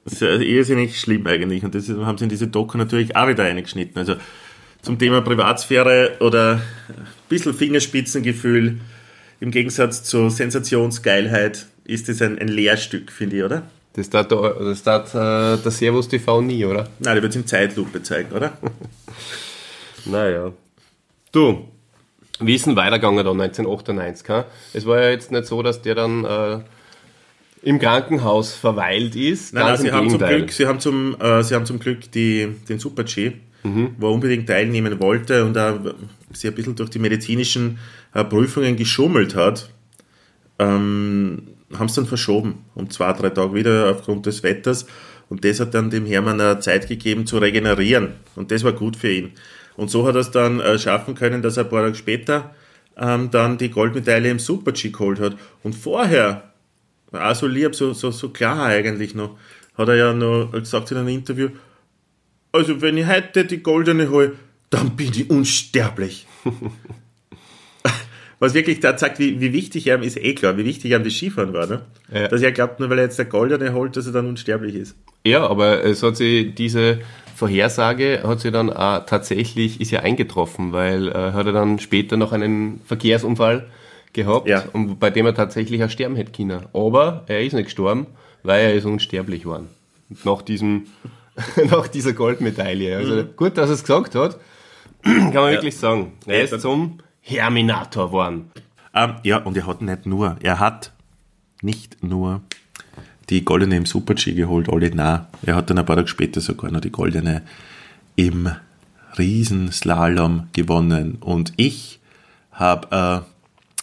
[0.04, 1.64] Das ist ja irrsinnig schlimm eigentlich.
[1.64, 3.98] Und das haben sie in diese Doku natürlich auch wieder eingeschnitten.
[3.98, 4.16] Also
[4.82, 6.56] zum Thema Privatsphäre oder
[6.90, 8.80] ein bisschen Fingerspitzengefühl
[9.40, 13.64] im Gegensatz zur Sensationsgeilheit ist das ein, ein Lehrstück, finde ich, oder?
[13.94, 16.84] Das tat, der- das tat äh, der Servus TV nie, oder?
[17.00, 18.58] Nein, der wird es in Zeitlupe zeigen, oder?
[20.06, 20.54] Naja.
[21.32, 21.68] Du,
[22.40, 24.30] wie ist denn weitergegangen da 1998?
[24.30, 24.46] ha?
[24.74, 26.60] Es war ja jetzt nicht so, dass der dann äh,
[27.64, 29.54] im Krankenhaus verweilt ist.
[29.54, 30.20] Nein, nein, sie im haben, zum.
[30.20, 33.34] Glück, sie, haben zum, äh, sie haben zum Glück die, den Super-G,
[33.68, 33.96] Mhm.
[33.98, 35.80] wo er unbedingt teilnehmen wollte und auch
[36.34, 37.80] sie ein bisschen durch die medizinischen
[38.14, 39.70] äh, Prüfungen geschummelt hat,
[40.60, 41.44] ähm,
[41.78, 44.86] haben es dann verschoben um zwei, drei Tage wieder aufgrund des Wetters.
[45.30, 48.14] Und das hat dann dem Hermann Zeit gegeben zu regenerieren.
[48.36, 49.32] Und das war gut für ihn.
[49.76, 52.56] Und so hat er es dann äh, schaffen können, dass er ein paar Tage später
[52.98, 55.36] ähm, dann die Goldmedaille im Super-G geholt hat.
[55.64, 56.52] Und vorher,
[57.12, 59.38] auch so lieb, so, so, so klar eigentlich noch,
[59.78, 61.50] hat er ja noch gesagt in einem Interview,
[62.52, 64.34] also wenn ich heute die goldene hole,
[64.70, 66.26] dann bin ich unsterblich.
[68.40, 71.14] Was wirklich da zeigt, wie, wie wichtig er ist, eh klar, wie wichtig er das
[71.14, 71.66] Skifahren war.
[71.66, 71.82] Ne?
[72.14, 72.28] Ja.
[72.28, 74.96] Dass er glaubt, nur weil er jetzt der goldene holt, dass er dann unsterblich ist.
[75.26, 77.00] Ja, aber es hat sie diese
[77.36, 82.16] Vorhersage hat sie dann auch tatsächlich ist ja eingetroffen, weil äh, hat er dann später
[82.16, 83.68] noch einen Verkehrsunfall
[84.14, 84.64] gehabt, Ja.
[84.74, 86.62] und bei dem er tatsächlich auch sterben hätte können.
[86.74, 88.06] Aber er ist nicht gestorben,
[88.44, 89.68] weil er ist unsterblich geworden.
[90.24, 90.86] Nach diesem
[91.72, 92.98] nach dieser Goldmedaille.
[92.98, 94.40] Also gut, dass er es gesagt hat,
[95.04, 96.14] kann man wirklich sagen.
[96.26, 98.52] Er ist zum Herminator geworden.
[98.94, 100.92] Ähm, ja, und er hat nicht nur, er hat
[101.62, 102.42] nicht nur
[103.30, 105.28] die goldene im Super-G geholt, alle nah.
[105.44, 107.44] Er hat dann ein paar Tage später sogar noch die goldene
[108.16, 108.50] im
[109.18, 111.18] Riesenslalom gewonnen.
[111.20, 112.00] Und ich
[112.52, 113.26] habe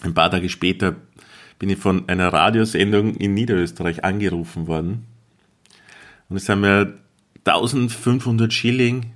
[0.03, 0.97] äh, ein paar Tage später
[1.59, 5.05] bin ich von einer Radiosendung in Niederösterreich angerufen worden.
[6.29, 6.95] Und es haben mir
[7.47, 9.13] 1500 Schilling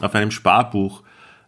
[0.00, 1.02] auf einem Sparbuch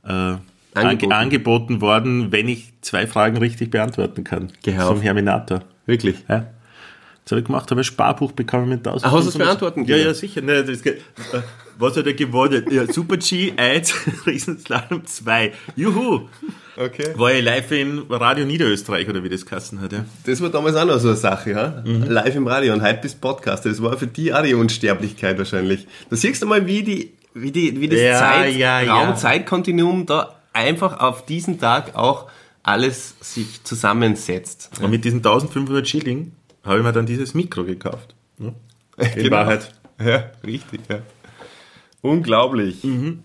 [0.04, 0.36] äh,
[0.74, 1.12] Angeboten.
[1.12, 1.80] angeboten.
[1.80, 4.52] worden, wenn ich zwei Fragen richtig beantworten kann.
[4.62, 5.02] Gehör auf.
[5.02, 5.62] Herminator.
[5.86, 6.16] Wirklich.
[6.28, 6.46] Ja.
[7.24, 9.04] Das habe ich gemacht, habe ein Sparbuch bekommen mit 1000.
[9.04, 10.06] Ach, hast du es beantworten Ja, können?
[10.06, 10.42] ja, sicher.
[10.42, 10.96] Ne, das, äh,
[11.78, 12.64] was hat er gewonnen?
[12.70, 13.94] Ja, Super G 1,
[14.26, 15.52] Riesenslalom 2.
[15.76, 16.28] Juhu!
[16.76, 17.12] Okay.
[17.16, 20.04] War ich live in Radio Niederösterreich oder wie das Kassen hat, ja.
[20.24, 21.82] Das war damals auch noch so eine Sache, ja?
[21.84, 22.04] Mhm.
[22.04, 23.68] Live im Radio und heute bist Podcaster.
[23.68, 25.86] Das war für die auch die Unsterblichkeit wahrscheinlich.
[26.08, 28.94] Da siehst du mal, wie die, wie die, wie das Ja, Zeit, ja, ja.
[28.94, 32.30] Raum-Zeitkontinuum da einfach auf diesen Tag auch
[32.62, 34.70] alles sich zusammensetzt.
[34.80, 36.32] Und mit diesen 1500 Schilling
[36.64, 38.14] habe ich mir dann dieses Mikro gekauft.
[38.38, 38.54] Ne?
[38.96, 39.36] In Genau.
[39.36, 39.72] Wahrheit.
[40.02, 41.00] Ja, richtig, ja.
[42.02, 42.84] Unglaublich.
[42.84, 43.22] Mhm.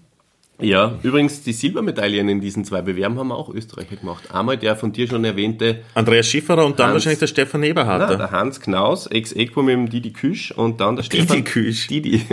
[0.60, 4.34] Ja, übrigens, die Silbermedaillen in diesen zwei Bewerben haben auch Österreicher gemacht.
[4.34, 6.94] Einmal der von dir schon erwähnte Andreas Schifferer und dann Hans.
[6.96, 8.16] wahrscheinlich der Stefan Na, Eberharter.
[8.16, 11.86] der Hans Knaus, Ex-Equo mit dem Didi Küsch und dann der Stefan Küsch.
[11.88, 12.26] Didi.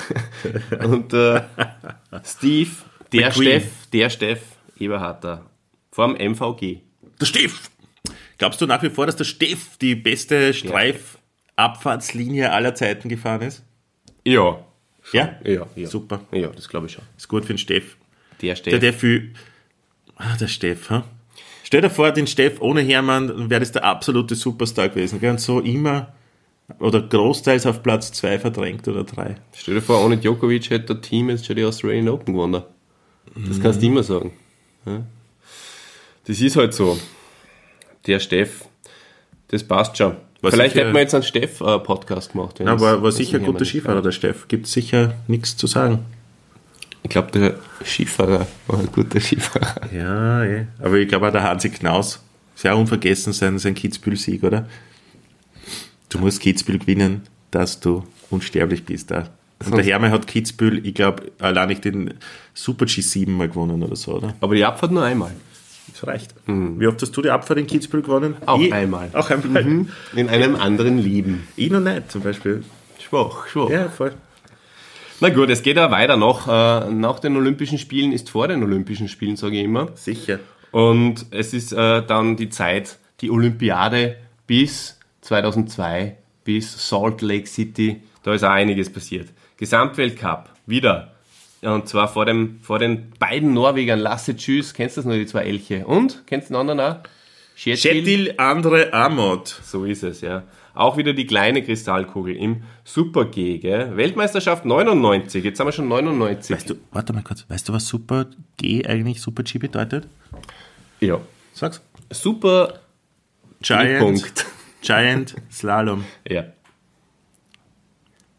[0.84, 1.42] und äh,
[2.24, 2.70] Steve,
[3.12, 3.30] der.
[3.30, 4.40] Steff, der Steff
[4.78, 5.50] Eberharter
[5.92, 6.78] vom MVG.
[7.20, 7.70] Der Steff!
[8.38, 11.18] Glaubst du nach wie vor, dass der Steff die beste Streif
[11.56, 13.62] Abfahrtslinie aller Zeiten gefahren ist?
[14.24, 14.64] Ja.
[15.12, 15.36] Ja?
[15.44, 15.86] Ja, ja.
[15.86, 16.20] Super.
[16.32, 17.04] Ja, das glaube ich schon.
[17.16, 17.96] Ist gut für den Steff.
[18.40, 18.80] Der Der, Steff.
[18.80, 19.34] der viel.
[20.16, 21.04] Ah, der Steff, ha?
[21.64, 25.20] Stell dir vor, den Steff ohne Hermann, wäre das der absolute Superstar gewesen.
[25.20, 25.30] Gell?
[25.30, 26.12] Und so immer
[26.78, 29.34] oder großteils auf Platz 2 verdrängt oder 3.
[29.54, 32.62] Stell dir vor, ohne Djokovic hätte das Team jetzt schon die Australian Open gewonnen.
[33.48, 34.32] Das kannst du immer sagen.
[34.86, 35.04] Ja?
[36.26, 36.98] Das ist halt so.
[38.06, 38.64] Der Steff,
[39.48, 40.16] das passt schon.
[40.42, 42.58] War Vielleicht sicher- hätten wir jetzt einen Steff-Podcast gemacht.
[42.58, 44.48] wenn Ja, das- war, war sicher ein guter Skifahrer, der Steff.
[44.48, 46.00] Gibt sicher nichts zu sagen.
[47.02, 49.92] Ich glaube, der Skifahrer war ein guter Skifahrer.
[49.92, 50.66] Ja, eh.
[50.78, 52.20] aber ich glaube auch der Hansi Knaus.
[52.56, 54.66] Ist ja auch unvergessen sein, sein Kitzbühel-Sieg, oder?
[56.10, 59.10] Du musst Kitzbühel gewinnen, dass du unsterblich bist.
[59.10, 59.28] Da.
[59.64, 62.14] Und der Hermann hat Kitzbühel, ich glaube, allein nicht den
[62.54, 64.34] Super-G 7 mal gewonnen oder so, oder?
[64.40, 65.32] Aber die Abfahrt nur einmal.
[65.92, 66.34] Das reicht.
[66.46, 68.36] Wie oft hast du die Abfahrt in Kitzbühel gewonnen?
[68.46, 69.10] Auch ich, einmal.
[69.12, 69.86] Auch einmal.
[70.14, 71.48] In einem anderen Leben.
[71.56, 72.64] Ich noch nicht, zum Beispiel.
[72.98, 73.70] Schwach, schwach.
[73.70, 74.14] Ja, voll.
[75.20, 76.48] Na gut, es geht ja weiter noch.
[76.48, 79.88] Äh, nach den Olympischen Spielen ist vor den Olympischen Spielen, sage ich immer.
[79.94, 80.38] Sicher.
[80.70, 84.16] Und es ist äh, dann die Zeit, die Olympiade
[84.46, 88.00] bis 2002, bis Salt Lake City.
[88.22, 89.28] Da ist auch einiges passiert.
[89.58, 91.12] Gesamtweltcup, wieder.
[91.62, 95.26] Und zwar vor, dem, vor den beiden Norwegern, Lasse Tschüss, kennst du das noch, die
[95.26, 95.86] zwei Elche?
[95.86, 96.26] Und?
[96.26, 96.96] Kennst du den anderen auch?
[97.54, 99.48] Schetil Andre Amot.
[99.48, 100.44] So ist es, ja.
[100.72, 103.96] Auch wieder die kleine Kristallkugel im Super-G, gell?
[103.96, 106.56] Weltmeisterschaft 99, jetzt haben wir schon 99.
[106.56, 110.08] Weißt du, warte mal kurz, weißt du, was Super G eigentlich Super G bedeutet?
[111.00, 111.20] Ja.
[111.52, 111.82] Sag's.
[112.10, 112.80] Super
[113.60, 114.46] Giant, Punkt.
[114.80, 116.04] Giant Slalom.
[116.26, 116.44] Ja.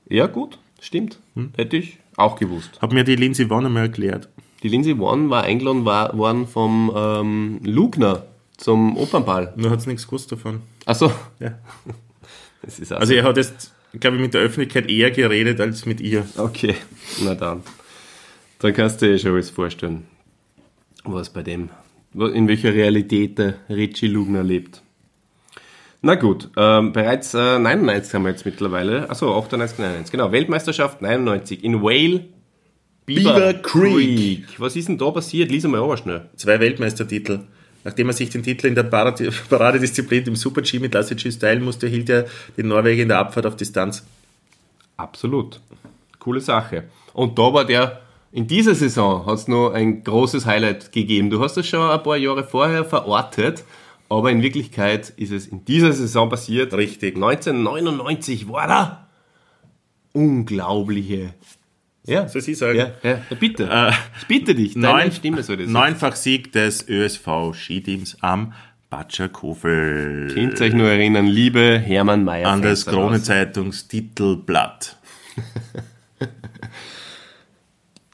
[0.10, 1.20] Ja, gut, stimmt.
[1.36, 1.52] Hm?
[1.56, 2.82] Hätte ich auch gewusst.
[2.82, 4.30] Hat mir die Lindsay Vonn einmal erklärt.
[4.64, 8.24] Die Lindsay One war eingeladen war, worden vom ähm, Lugner
[8.58, 9.54] zum Opernball.
[9.56, 10.62] Nur hat's nichts gewusst davon.
[10.86, 11.12] Achso.
[11.40, 11.58] Ja.
[12.64, 16.00] Das ist Also er hat jetzt, glaube ich, mit der Öffentlichkeit eher geredet als mit
[16.00, 16.28] ihr.
[16.38, 16.76] Okay,
[17.24, 17.64] na dann.
[18.60, 20.06] Dann kannst du dir schon alles vorstellen,
[21.04, 21.70] was bei dem,
[22.14, 24.84] in welcher Realität der Richie Lugner lebt.
[26.04, 29.08] Na gut, ähm, bereits äh, 99 haben wir jetzt mittlerweile.
[29.10, 30.32] Achso, 98, 99, genau.
[30.32, 32.26] Weltmeisterschaft 99 in Whale
[33.06, 34.46] Beaver, Beaver Creek.
[34.60, 35.52] Was ist denn da passiert?
[35.52, 36.30] Lies mal aber schnell.
[36.36, 37.42] Zwei Weltmeistertitel.
[37.84, 41.88] Nachdem er sich den Titel in der Parade- Paradedisziplin im Super-G mit Lasse teilen musste,
[41.88, 42.26] hielt er
[42.58, 44.04] den Norweger in der Abfahrt auf Distanz.
[44.98, 45.60] Absolut.
[46.20, 46.84] Coole Sache.
[47.14, 51.30] Und da war der, in dieser Saison hat es noch ein großes Highlight gegeben.
[51.30, 53.64] Du hast das schon ein paar Jahre vorher verortet,
[54.12, 56.74] aber in Wirklichkeit ist es in dieser Saison passiert.
[56.74, 57.16] Richtig.
[57.16, 59.08] 1999 war da
[60.12, 61.34] unglaubliche.
[62.06, 62.78] Ja, Soll ich sagen?
[62.78, 63.94] ja, ja, bitte.
[64.20, 68.52] ich bitte dich, deine Neun, Stimme soll das neunfach Sieg des ÖSV-Skiteams am
[68.90, 70.32] Batscherkofel.
[70.34, 72.50] Könnt ihr euch nur erinnern, liebe Hermann Mayer.
[72.50, 72.86] An das.
[72.88, 74.98] Krone-Zeitungstitelblatt.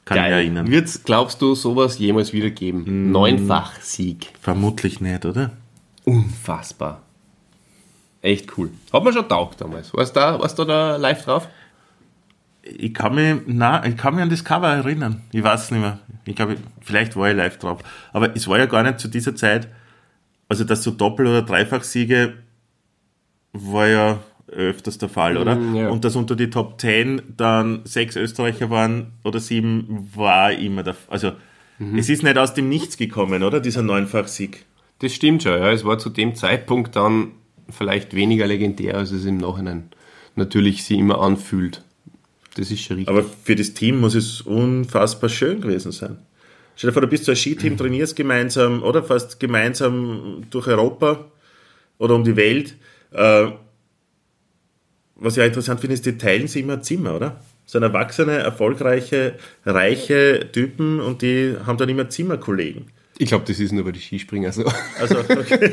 [0.04, 0.32] Kann ich Geil.
[0.32, 0.70] erinnern.
[0.70, 3.10] Wird's, glaubst du, sowas jemals wieder geben?
[3.10, 4.28] Neunfach Sieg.
[4.40, 5.50] Vermutlich nicht, oder?
[6.08, 7.02] Unfassbar.
[8.22, 8.70] Echt cool.
[8.92, 9.92] Hat man schon taugt damals.
[9.94, 11.48] Warst da, warst du da live drauf?
[12.62, 15.22] Ich kann mich, na, ich kann mich an das Cover erinnern.
[15.32, 15.98] Ich weiß es nicht mehr.
[16.24, 17.80] Ich glaube, vielleicht war ich live drauf.
[18.12, 19.68] Aber es war ja gar nicht zu dieser Zeit,
[20.48, 22.34] also dass so Doppel- oder Dreifachsiege
[23.52, 25.54] war ja öfters der Fall, oder?
[25.56, 25.88] Mm, ja.
[25.88, 30.94] Und dass unter die Top 10 dann sechs Österreicher waren oder sieben, war immer der
[30.94, 31.32] F- Also,
[31.78, 31.98] Mhm.
[31.98, 33.60] es ist nicht aus dem Nichts gekommen, oder?
[33.60, 34.64] Dieser Neunfachsieg.
[35.00, 35.72] Das stimmt schon, ja.
[35.72, 37.32] Es war zu dem Zeitpunkt dann
[37.70, 39.90] vielleicht weniger legendär, als es im Nachhinein
[40.34, 41.82] natürlich sie immer anfühlt.
[42.54, 43.14] Das ist schon richtig.
[43.14, 46.18] Aber für das Team muss es unfassbar schön gewesen sein.
[46.74, 51.26] Stell dir vor, du bist so ein Skiteam, trainierst gemeinsam oder fast gemeinsam durch Europa
[51.98, 52.76] oder um die Welt.
[53.12, 53.48] Äh,
[55.16, 57.40] was ich auch interessant finde, ist, die teilen sich immer Zimmer, oder?
[57.66, 59.34] So erwachsene, erfolgreiche,
[59.66, 62.86] reiche Typen und die haben dann immer Zimmerkollegen.
[63.18, 64.64] Ich glaube, das ist nur bei den Skispringer so.
[65.00, 65.72] Also, okay.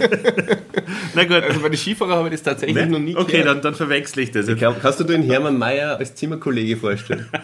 [1.14, 1.44] Na gut.
[1.44, 3.48] Also bei den Skifahrer habe ich das tatsächlich noch nie okay, gehört.
[3.48, 4.48] dann, dann verwechsel ich das.
[4.48, 7.28] Ich glaub, kannst du dir den Hermann Mayer als Zimmerkollege vorstellen?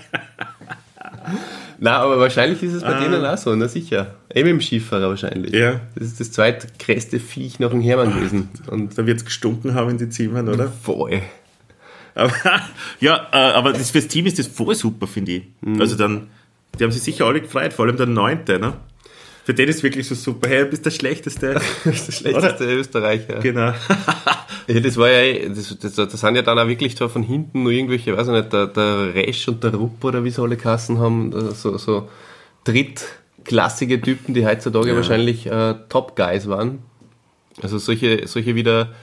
[1.79, 4.15] Na, aber wahrscheinlich ist es bei denen auch so, na sicher.
[4.33, 5.51] Eben im Skifahrer wahrscheinlich.
[5.51, 5.81] Ja.
[5.95, 8.49] Das ist das zweitgrößte Viech nach dem Hermann gewesen.
[8.67, 10.71] Und Da wird es gestunken haben in die Zimmern, oder?
[10.71, 11.21] voll.
[12.13, 12.33] Aber,
[12.99, 15.43] ja, äh, aber das, fürs Team ist das voll super, finde ich.
[15.61, 15.81] Mhm.
[15.81, 16.27] Also dann,
[16.77, 18.73] die haben sich sicher alle gefreut, vor allem der Neunte, ne?
[19.43, 20.47] Für den ist wirklich so super.
[20.49, 21.59] Hey, du bist der Schlechteste.
[21.85, 23.39] Der schlechteste Österreicher.
[23.39, 23.73] genau.
[24.67, 27.63] Ja, das war ja, das, das, das sind ja dann auch wirklich da von hinten
[27.63, 30.55] nur irgendwelche, weiß ich nicht, der, der Resch und der Rupp oder wie sie alle
[30.55, 32.07] Kassen haben, so, so
[32.63, 36.83] drittklassige Typen, die heutzutage wahrscheinlich äh, Top Guys waren.
[37.61, 38.93] Also solche, solche wieder,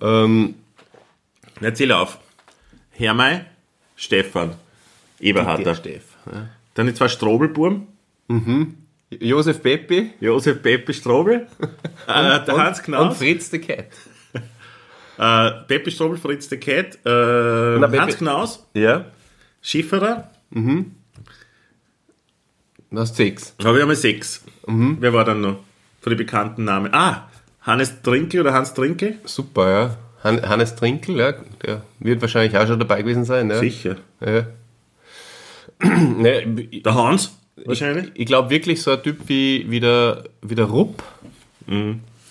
[0.00, 0.54] ähm,
[1.60, 2.18] Erzähl auf.
[2.90, 3.44] Hermei,
[3.96, 4.54] Stefan,
[5.20, 5.74] Eberharter.
[5.74, 6.04] Steff.
[6.26, 6.48] Ja.
[6.74, 7.86] Dann die zwei Strobelburm,
[9.20, 11.46] Josef Peppi Josef Peppe Strobel,
[12.06, 13.86] äh, der Hans und Knaus, Fritz the Cat.
[15.18, 19.06] äh, Peppe Strobel, Fritz der Cat, äh, Peppe- Hans Knaus, Ja.
[19.60, 20.30] Schifferer,
[22.90, 23.54] Du hast sechs.
[23.64, 24.42] habe ich einmal sechs.
[24.66, 25.56] Wer war dann noch?
[26.00, 26.92] Von den bekannten Namen.
[26.92, 27.28] Ah,
[27.62, 29.18] Hannes Trinkel oder Hans Trinkel?
[29.24, 29.96] Super, ja.
[30.24, 31.32] Han Hannes Trinkel, ja,
[31.64, 33.50] der wird wahrscheinlich auch schon dabei gewesen sein.
[33.50, 33.58] Ja.
[33.58, 33.96] Sicher.
[34.20, 34.46] Ja.
[35.88, 36.46] ne,
[36.84, 37.36] Der Hans,
[37.66, 38.10] wahrscheinlich.
[38.14, 41.02] ich glaube wirklich so ein Typ wie, wie, der, wie der Rupp.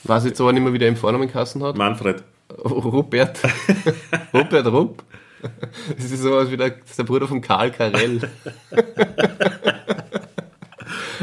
[0.03, 1.77] Weiß jetzt aber nicht mehr, wie der im Vornamen Kassen hat.
[1.77, 2.23] Manfred.
[2.63, 3.39] Rupert.
[4.33, 5.03] Rupert Rupp.
[5.95, 8.21] Das ist sowas wie der, ist der Bruder von Karl Karell.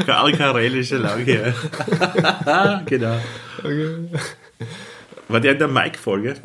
[0.05, 1.53] Karl Karel ist schon lange her.
[2.85, 3.17] genau.
[5.27, 6.35] War der in der Mike-Folge?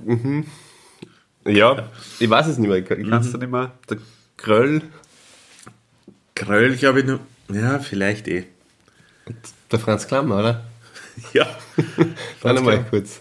[1.46, 1.88] Ja,
[2.18, 2.78] ich weiß es nicht mehr.
[2.78, 3.72] Ich kann es nicht mehr.
[3.88, 3.98] Der
[4.36, 4.82] Kröll,
[6.34, 7.20] Kröll, glaube ich, noch.
[7.52, 8.44] Ja, vielleicht eh.
[9.70, 10.64] der Franz Klammer, oder?
[11.32, 11.46] Ja.
[12.42, 13.20] Warte mal kurz.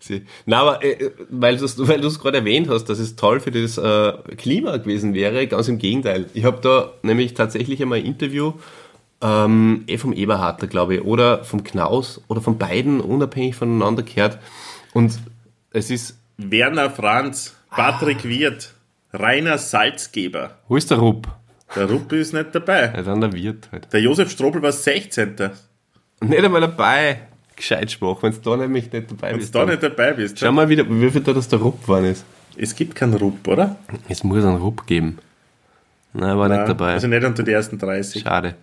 [0.00, 0.26] Sie.
[0.44, 3.52] Na, aber äh, weil du es weil du's gerade erwähnt hast, dass es toll für
[3.52, 6.26] das äh, Klima gewesen wäre, ganz im Gegenteil.
[6.34, 8.54] Ich habe da nämlich tatsächlich einmal ein Interview
[9.20, 14.38] ähm, eh vom Eberharter, glaube ich, oder vom Knaus oder von beiden unabhängig voneinander gehört.
[14.92, 15.18] Und
[15.70, 18.74] es ist, Werner Franz, Patrick Wirth,
[19.12, 20.58] Rainer Salzgeber.
[20.68, 21.28] wo ist der Rupp?
[21.76, 22.92] Der Ruppi ist nicht dabei.
[22.94, 23.92] Ja, dann der Wirt halt.
[23.92, 25.36] Der Josef Strobel war 16.
[26.20, 27.20] Nicht einmal dabei.
[27.56, 29.54] Gescheit Spruch, wenn du da nämlich nicht dabei Wenn du bist.
[29.54, 30.38] da nicht dabei bist.
[30.38, 32.24] Schau mal wieder, wie viel da das der Rupp geworden ist.
[32.56, 33.76] Es gibt keinen Rupp, oder?
[34.08, 35.18] Es muss einen Rupp geben.
[36.12, 36.92] Nein, war nicht dabei.
[36.92, 38.22] Also nicht unter die ersten 30.
[38.22, 38.54] Schade.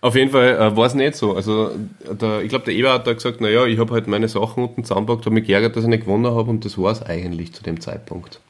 [0.00, 1.34] Auf jeden Fall äh, war es nicht so.
[1.34, 1.72] Also
[2.20, 4.84] der, ich glaube, der Eber hat da gesagt, naja, ich habe halt meine Sachen unten
[4.84, 7.62] zusammengepackt, habe mich geärgert, dass ich nicht gewonnen habe und das war es eigentlich zu
[7.64, 8.40] dem Zeitpunkt.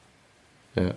[0.75, 0.91] Ja,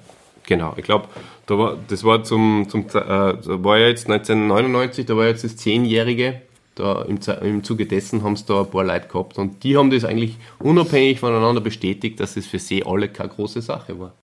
[0.49, 0.73] genau.
[0.75, 1.07] Ich glaube,
[1.45, 5.45] da war, das war zum, zum äh, da war ja jetzt 1999, da war jetzt
[5.45, 6.41] das Zehnjährige.
[6.75, 9.89] Da im, Im Zuge dessen haben es da ein paar Leute gehabt und die haben
[9.89, 14.13] das eigentlich unabhängig voneinander bestätigt, dass es für sie alle keine große Sache war.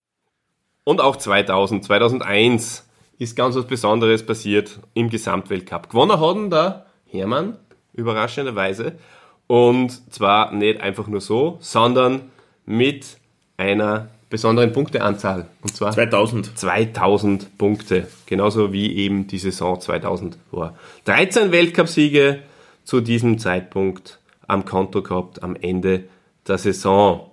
[0.84, 5.90] Und auch 2000, 2001 ist ganz was Besonderes passiert im Gesamtweltcup.
[5.90, 7.56] Gewonnen hat der Hermann,
[7.92, 8.98] überraschenderweise.
[9.46, 12.30] Und zwar nicht einfach nur so, sondern
[12.64, 13.18] mit
[13.56, 15.46] einer besonderen Punkteanzahl.
[15.62, 16.58] Und zwar 2000.
[16.58, 18.08] 2000 Punkte.
[18.26, 20.76] Genauso wie eben die Saison 2000 war.
[21.04, 22.40] 13 Weltcupsiege
[22.84, 26.04] zu diesem Zeitpunkt am Konto gehabt, am Ende
[26.46, 27.30] der Saison.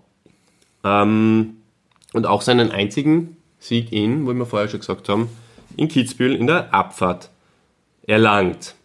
[0.83, 1.57] Ähm,
[2.13, 5.29] und auch seinen einzigen Sieg in, wie wir vorher schon gesagt haben,
[5.77, 7.29] in Kitzbühel in der Abfahrt
[8.05, 8.75] erlangt.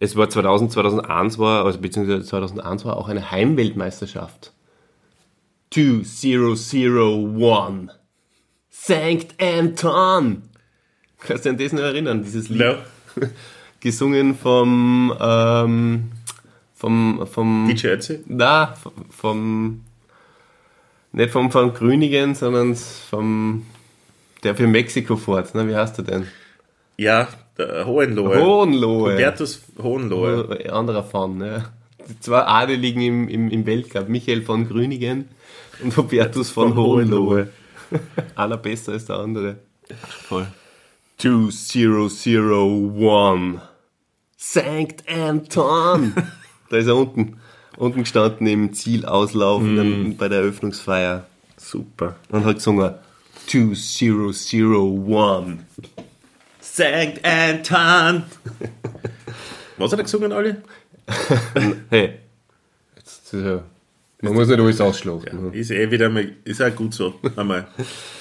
[0.00, 4.52] Es war 2000, 2001 war, also beziehungsweise 2001 war auch eine Heimweltmeisterschaft.
[5.70, 7.90] 2001.
[8.70, 10.42] Sankt Anton.
[11.20, 12.60] Kannst du an das noch erinnern, dieses Lied?
[12.60, 12.76] No.
[13.80, 16.10] Gesungen vom, ähm,
[16.74, 18.24] vom, vom, DJ Ötzi?
[18.26, 18.74] na,
[19.10, 19.84] vom,
[21.12, 23.66] nicht vom, vom Grünigen, sondern vom,
[24.42, 26.28] der für Mexiko fährt, na, wie heißt der denn?
[26.96, 28.40] Ja, der Hohenlohe.
[28.40, 29.14] Hohenlohe.
[29.14, 30.72] Hubertus Hohenlohe.
[30.72, 31.72] Anderer von, ja.
[32.08, 35.28] Die zwei Adeligen im, im, im Weltcup, Michael von Grünigen
[35.82, 37.50] und Hubertus von Von Hohenlohe.
[38.34, 39.56] Einer besser als der andere.
[40.26, 40.46] Voll.
[41.18, 43.60] 2001.
[44.36, 46.14] Sankt Anton.
[46.70, 47.38] da ist er unten,
[47.76, 52.16] unten gestanden im Zielauslauf dann bei der Eröffnungsfeier Super.
[52.30, 52.94] und hat gesungen
[53.46, 55.60] 2001.
[56.60, 58.22] Sankt Anton.
[59.76, 60.62] Was hat er gesungen, alle?
[61.90, 62.18] Hey,
[62.96, 63.62] jetzt ja,
[64.20, 65.52] man muss nicht alles ausschlachten.
[65.52, 67.14] Ist eh wieder mal, ist auch gut so.
[67.36, 67.68] Einmal.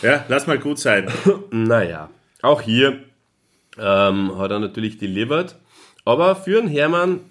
[0.01, 1.09] Ja, lass mal gut sein.
[1.51, 2.09] Naja,
[2.41, 2.99] auch hier
[3.79, 5.55] ähm, hat er natürlich delivered.
[6.05, 7.21] Aber für den Hermann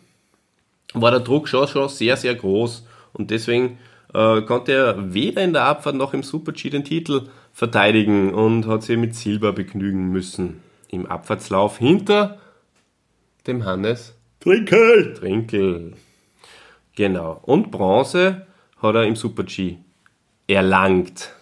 [0.94, 2.86] war der Druck schon, schon sehr, sehr groß.
[3.12, 3.78] Und deswegen
[4.12, 8.82] äh, konnte er weder in der Abfahrt noch im Super-G den Titel verteidigen und hat
[8.82, 10.60] sich mit Silber begnügen müssen.
[10.90, 12.38] Im Abfahrtslauf hinter
[13.46, 15.14] dem Hannes Trinkel!
[15.14, 15.94] Trinkel.
[16.94, 17.40] Genau.
[17.42, 18.46] Und Bronze
[18.78, 19.76] hat er im Super-G
[20.46, 21.32] erlangt.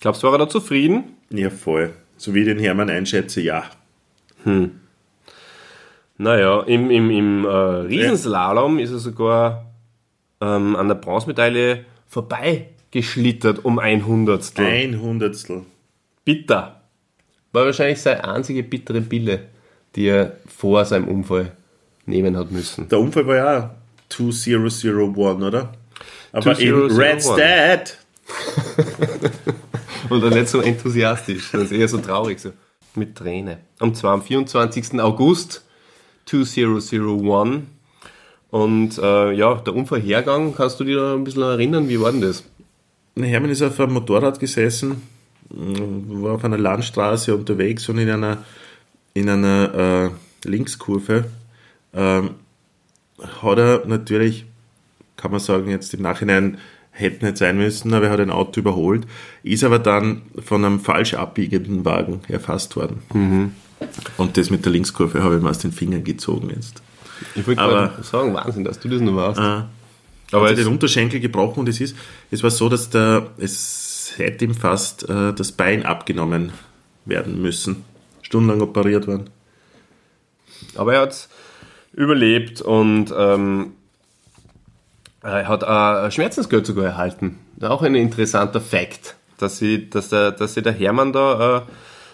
[0.00, 1.16] Glaubst du, war er da zufrieden?
[1.30, 1.92] Ja, voll.
[2.16, 3.64] So wie ich den Hermann einschätze, ja.
[6.16, 9.66] Naja, im, im, im äh, Riesenslalom ist er sogar
[10.40, 14.64] ähm, an der Bronzemedaille vorbeigeschlittert um ein Hundertstel.
[14.64, 15.62] Ein Hundertstel.
[16.24, 16.82] Bitter.
[17.52, 19.48] War wahrscheinlich seine einzige bittere Pille,
[19.96, 21.52] die er vor seinem Unfall
[22.08, 22.88] nehmen hat müssen.
[22.88, 23.70] Der Unfall war ja auch
[24.08, 24.84] 2001,
[25.42, 25.72] oder?
[26.32, 26.98] Aber in 2001.
[26.98, 27.98] Red Stat.
[30.10, 32.52] Und dann nicht so enthusiastisch, sondern eher so traurig, so
[32.94, 33.58] mit Träne.
[33.78, 35.00] Und zwar am 24.
[35.00, 35.64] August
[36.26, 37.64] 2001.
[38.50, 42.22] Und äh, ja, der Unfallhergang, kannst du dir da ein bisschen erinnern, wie war denn
[42.22, 42.44] das?
[43.16, 45.02] Hermann ist auf einem Motorrad gesessen,
[45.50, 48.38] mh, war auf einer Landstraße unterwegs und in einer,
[49.12, 50.10] in einer
[50.44, 51.24] äh, Linkskurve
[51.94, 52.30] ähm,
[53.42, 54.46] hat er natürlich,
[55.16, 56.58] kann man sagen, jetzt im Nachhinein
[56.90, 59.06] hätte nicht sein müssen, aber er hat ein Auto überholt,
[59.42, 63.02] ist aber dann von einem falsch abbiegenden Wagen erfasst worden.
[64.16, 66.82] Und das mit der Linkskurve habe ich mir aus den Fingern gezogen jetzt.
[67.36, 69.38] Ich wollte gerade sagen, Wahnsinn, dass du das noch warst.
[69.40, 69.68] Ah.
[70.32, 71.96] Aber es- den Unterschenkel gebrochen und es ist,
[72.30, 76.52] es war so, dass der, es hätte ihm fast äh, das Bein abgenommen
[77.04, 77.84] werden müssen.
[78.22, 79.30] Stundenlang operiert worden.
[80.74, 81.28] Aber er hat
[81.98, 83.72] überlebt und ähm,
[85.20, 87.38] er hat ein Schmerzensgeld sogar erhalten.
[87.60, 91.62] Auch ein interessanter Fakt, dass, sie, dass, der, dass sie der Hermann da äh,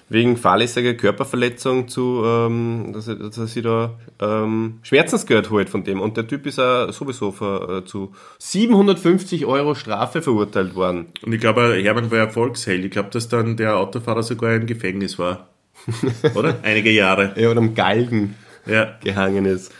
[0.09, 6.01] wegen fahrlässiger Körperverletzung zu, ähm, dass, er, dass sie da ähm, Schmerzensgeld holt von dem.
[6.01, 11.07] Und der Typ ist auch sowieso für, äh, zu 750 Euro Strafe verurteilt worden.
[11.23, 12.87] Und ich glaube, Hermann war Erfolgsheld.
[12.87, 15.49] Ich glaube, dass dann der Autofahrer sogar im Gefängnis war.
[16.35, 16.57] Oder?
[16.63, 17.33] Einige Jahre.
[17.37, 18.35] Er hat am Galgen
[18.67, 18.95] Ja.
[19.03, 19.73] gehangen ist.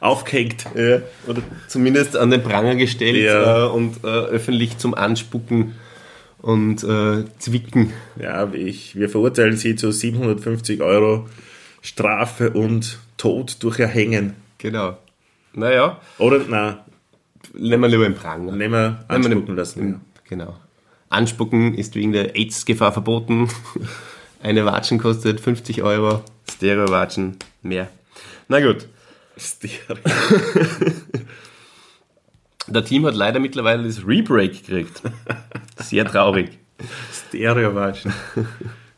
[0.00, 0.64] Aufgehängt.
[0.74, 3.66] Ja, oder zumindest an den Pranger gestellt Ja.
[3.66, 5.74] äh, und äh, öffentlich zum Anspucken
[6.42, 7.92] und äh, Zwicken.
[8.20, 11.28] Ja, ich, wir verurteilen sie zu 750 Euro
[11.82, 14.34] Strafe und Tod durch Erhängen.
[14.58, 14.96] Genau.
[15.52, 16.84] Naja, Oder, na,
[17.54, 18.52] nehmen wir lieber den Pranger.
[18.52, 19.88] nehmen wir Nehmen wir anspucken lassen.
[19.88, 20.00] Ja.
[20.28, 20.56] Genau.
[21.10, 23.48] Anspucken ist wegen der AIDS-Gefahr verboten.
[24.42, 27.88] Eine Watschen kostet 50 Euro, Stereo-Watschen mehr.
[28.48, 28.88] Na gut.
[32.66, 35.02] Der Team hat leider mittlerweile das Rebreak gekriegt.
[35.76, 36.58] Sehr traurig.
[37.12, 38.12] Stereo waschen.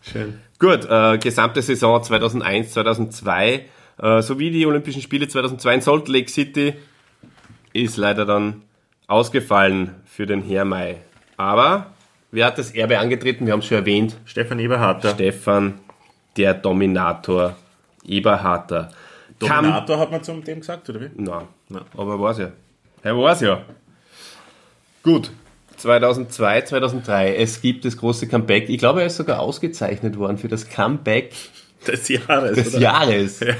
[0.02, 0.40] Schön.
[0.58, 3.66] Gut, äh, gesamte Saison 2001, 2002
[3.98, 6.74] äh, sowie die Olympischen Spiele 2002 in Salt Lake City
[7.72, 8.62] ist leider dann
[9.06, 10.98] ausgefallen für den Hermai.
[11.36, 11.94] Aber
[12.30, 13.46] wer hat das Erbe angetreten?
[13.46, 14.16] Wir haben es schon erwähnt.
[14.24, 15.10] Stefan Eberharter.
[15.10, 15.80] Stefan,
[16.36, 17.56] der Dominator,
[18.08, 18.90] Eberharter.
[19.40, 21.10] Kam- Dominator hat man zum dem gesagt, oder wie?
[21.16, 21.82] Nein, Nein.
[21.96, 22.52] aber er war's ja.
[23.02, 23.62] Er war's ja.
[25.02, 25.30] Gut.
[25.76, 28.68] 2002, 2003, es gibt das große Comeback.
[28.70, 31.32] Ich glaube, er ist sogar ausgezeichnet worden für das Comeback
[31.86, 32.56] Des Jahres.
[32.56, 32.82] des oder?
[32.82, 33.40] Jahres.
[33.40, 33.54] Ja.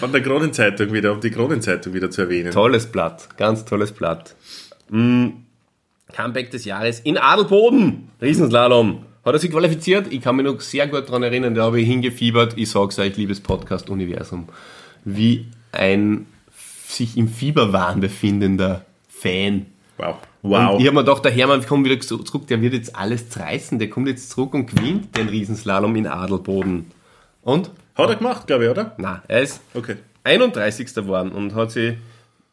[0.00, 2.50] Von der Kronenzeitung wieder, um die Kronenzeitung wieder zu erwähnen.
[2.50, 4.34] Tolles Blatt, ganz tolles Blatt.
[4.90, 5.28] Mm,
[6.14, 9.06] Comeback des Jahres in Adelboden, Riesenslalom.
[9.24, 10.12] Hat er sich qualifiziert?
[10.12, 12.54] Ich kann mich noch sehr gut daran erinnern, da habe ich hingefiebert.
[12.56, 14.48] Ich sag's euch, liebes Podcast-Universum,
[15.04, 16.26] wie ein
[16.88, 19.66] sich im Fieberwahn befindender Fan.
[19.96, 20.16] Wow.
[20.42, 20.80] Und Wow.
[20.80, 23.78] ich habe mir gedacht, der Hermann kommt wieder zu- zurück, der wird jetzt alles zerreißen,
[23.78, 26.86] der kommt jetzt zurück und gewinnt den Riesenslalom in Adelboden.
[27.42, 27.70] Und?
[27.94, 28.94] Hat er gemacht, glaube ich, oder?
[28.98, 29.96] Na, er ist Okay.
[30.24, 30.94] 31.
[30.94, 31.96] geworden und hat sie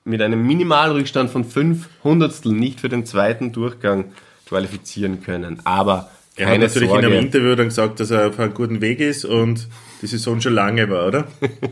[0.05, 4.05] mit einem Minimalrückstand von 5 Hundertstel nicht für den zweiten Durchgang
[4.47, 5.59] qualifizieren können.
[5.65, 7.07] Aber Er hat keine natürlich Sorge.
[7.07, 9.67] in einem Interview dann gesagt, dass er auf einem guten Weg ist und
[10.01, 11.27] die Saison schon lange war, oder?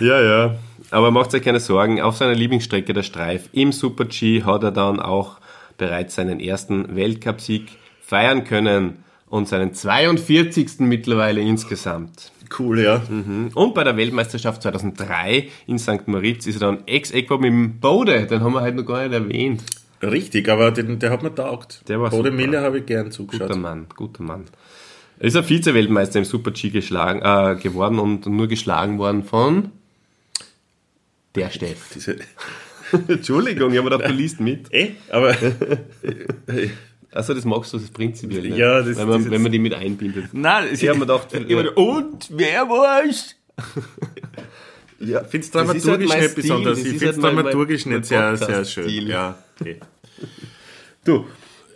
[0.00, 0.56] Ja, ja.
[0.90, 4.70] Aber macht euch keine Sorgen, auf seiner Lieblingsstrecke der Streif im Super G hat er
[4.70, 5.38] dann auch
[5.76, 7.68] bereits seinen ersten Weltcupsieg
[8.00, 10.80] feiern können und seinen 42.
[10.80, 12.32] mittlerweile insgesamt.
[12.56, 13.02] Cool, ja.
[13.54, 16.06] Und bei der Weltmeisterschaft 2003 in St.
[16.06, 19.12] Moritz ist er dann ex-equo mit dem Bode, den haben wir halt noch gar nicht
[19.12, 19.64] erwähnt.
[20.10, 21.82] Richtig, aber den, der hat mir taugt.
[21.88, 22.30] Der war Bode.
[22.30, 23.48] Miller habe ich gern zugeschaut.
[23.48, 24.44] Guter Mann, guter Mann.
[25.18, 29.70] Er ist ein Vize-Weltmeister im Super-G geschlagen, äh, geworden und nur geschlagen worden von
[31.34, 31.90] der Steff.
[31.94, 32.16] Diese,
[33.08, 34.72] Entschuldigung, ich habe gedacht, du liest mit.
[34.72, 35.36] eh, aber
[37.12, 39.72] Also das magst du das prinzipiell nicht, Ja, das- wenn, man, wenn man die mit
[39.72, 40.26] einbindet.
[40.32, 41.28] nein, Ich habe mir gedacht,
[41.76, 43.36] und wer war's?
[44.98, 46.78] ja, Ich finde es halt dramaturgisch nicht besonders.
[46.78, 49.06] Ich finde es halt dramaturgisch nicht sehr, sehr schön.
[49.06, 49.78] Ja, okay.
[51.04, 51.26] Du,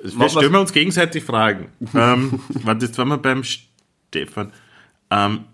[0.02, 1.68] Wir stellen wir uns gegenseitig Fragen.
[1.94, 4.52] ähm, warte, jetzt waren wir beim Stefan.
[5.10, 5.44] Ähm,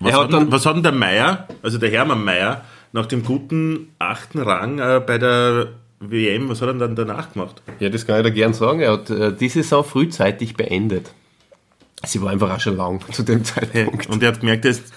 [0.00, 3.88] was, hat dann- was hat denn der Meier, also der Hermann Meier, nach dem guten
[3.98, 5.68] achten Rang äh, bei der
[6.00, 7.62] WM, was hat er dann danach gemacht?
[7.78, 8.80] ja, das kann ich dir gern sagen.
[8.80, 11.12] Er hat äh, die Saison frühzeitig beendet.
[12.04, 14.08] Sie war einfach auch schon lang zu dem Zeitpunkt.
[14.08, 14.92] Und er hat gemerkt, er ist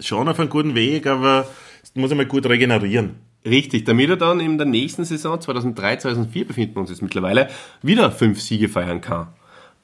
[0.00, 1.46] schon auf einem guten Weg, aber
[1.94, 3.16] muss einmal gut regenerieren.
[3.46, 7.48] Richtig, damit er dann in der nächsten Saison 2003, 2004 befinden wir uns jetzt mittlerweile
[7.80, 9.28] wieder fünf Siege feiern kann.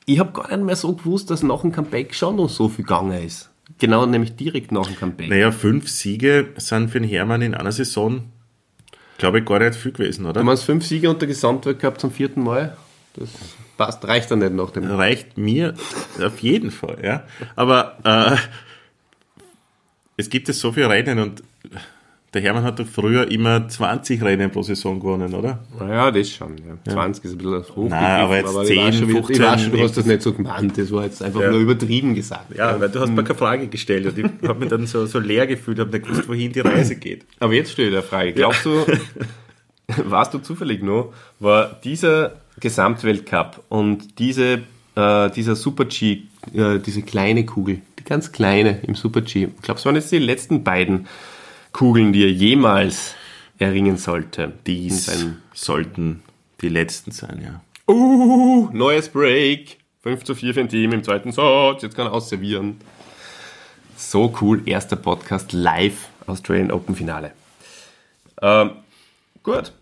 [0.05, 2.85] Ich habe gar nicht mehr so gewusst, dass nach dem Comeback schon noch so viel
[2.85, 3.51] gegangen ist.
[3.79, 5.29] Genau, nämlich direkt nach dem Comeback.
[5.29, 8.25] Naja, fünf Siege sind für den Hermann in einer Saison,
[9.19, 10.41] glaube ich, gar nicht viel gewesen, oder?
[10.41, 12.77] Du meinst fünf Siege unter Gesamtweltcup zum vierten Mal?
[13.15, 13.31] Das
[13.77, 14.91] passt, reicht dann nicht nach dem.
[14.91, 15.75] reicht mir
[16.21, 17.23] auf jeden Fall, ja.
[17.55, 18.37] Aber äh,
[20.17, 21.43] es gibt es so viele Rennen und
[22.35, 25.59] der Hermann hat doch früher immer 20 Rennen pro Saison gewonnen, oder?
[25.79, 26.57] Naja, das schon.
[26.87, 26.93] Ja.
[26.93, 29.45] 20 ist ein bisschen hochgegriffen, Nein, aber jetzt ich weiß 10, schon, wie- ich 15,
[29.45, 31.51] weiß schon, du hast das nicht so gemeint, das war jetzt einfach Ja.
[31.51, 32.57] nur übertrieben gesagt.
[32.57, 35.19] Ja, weil du hast mir keine Frage gestellt und ich habe mich dann so, so
[35.19, 37.27] leer gefühlt, habe nicht gewusst, wohin die Reise geht.
[37.41, 38.33] Aber jetzt stelle ich dir eine Frage.
[38.33, 38.85] Glaubst du,
[40.07, 44.63] warst du zufällig noch, war dieser Gesamtweltcup und diese,
[44.95, 46.23] äh, dieser Super-G,
[46.55, 50.65] äh, diese kleine Kugel, die ganz kleine im Super-G, glaubst du, waren das die letzten
[50.65, 51.07] beiden
[51.73, 53.15] Kugeln, die er jemals
[53.59, 54.53] erringen sollte?
[54.67, 55.11] Dies
[55.55, 56.23] sollten
[56.61, 57.61] die letzten sein, ja.
[57.93, 59.79] Uh, neues Break.
[60.03, 61.83] 5 zu 4 für ein Team im zweiten Satz.
[61.83, 62.81] Jetzt kann er ausservieren.
[63.97, 64.63] So cool.
[64.67, 66.09] Erster Podcast live.
[66.27, 67.33] Australian Open Finale.
[68.41, 68.71] Ähm,
[69.43, 69.73] gut.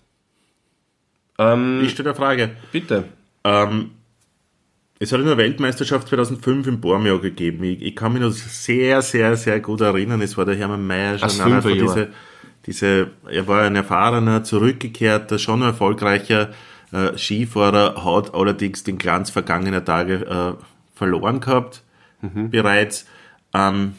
[1.39, 2.51] Ähm, Ich stelle eine Frage.
[2.73, 3.05] bitte.
[3.45, 3.93] Ähm,
[5.03, 7.65] es hat eine Weltmeisterschaft 2005 in Bormio gegeben.
[7.65, 10.21] Ich, ich kann mich noch sehr, sehr, sehr gut erinnern.
[10.21, 12.09] Es war der Hermann Mayer schon einer von diese,
[12.67, 16.51] diese, er war ein erfahrener, zurückgekehrter, schon erfolgreicher
[16.93, 20.63] äh, Skifahrer, hat allerdings den Glanz vergangener Tage äh,
[20.95, 21.83] verloren gehabt,
[22.51, 23.07] bereits.
[23.55, 23.95] Ähm,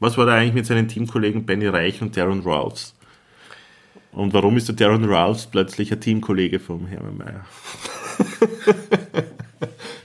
[0.00, 2.94] was war da eigentlich mit seinen Teamkollegen Benny Reich und Darren Ralphs?
[4.12, 7.44] Und warum ist der Darren Ralphs plötzlich ein Teamkollege vom Hermann Mayer?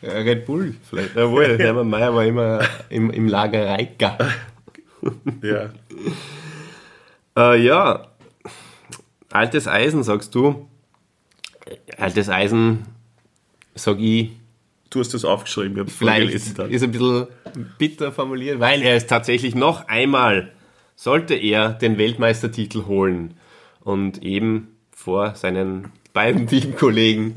[0.03, 1.15] Red Bull vielleicht.
[1.15, 2.59] Jawohl, Hermann Mayer war immer
[2.89, 4.17] im, im Lager Reika.
[5.41, 5.69] Ja.
[7.37, 8.07] Äh, ja,
[9.31, 10.69] altes Eisen, sagst du.
[11.97, 12.85] Altes Eisen,
[13.75, 14.31] sag ich,
[14.93, 16.69] Du hast das aufgeschrieben, ich habe es vielleicht dann.
[16.69, 17.25] ist ein bisschen
[17.79, 20.51] bitter formuliert, weil er ist tatsächlich noch einmal,
[20.95, 23.33] sollte er den Weltmeistertitel holen
[23.79, 27.33] und eben vor seinen beiden Teamkollegen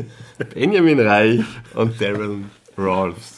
[0.55, 1.41] Benjamin Reich
[1.75, 3.37] und Darren Rolfs.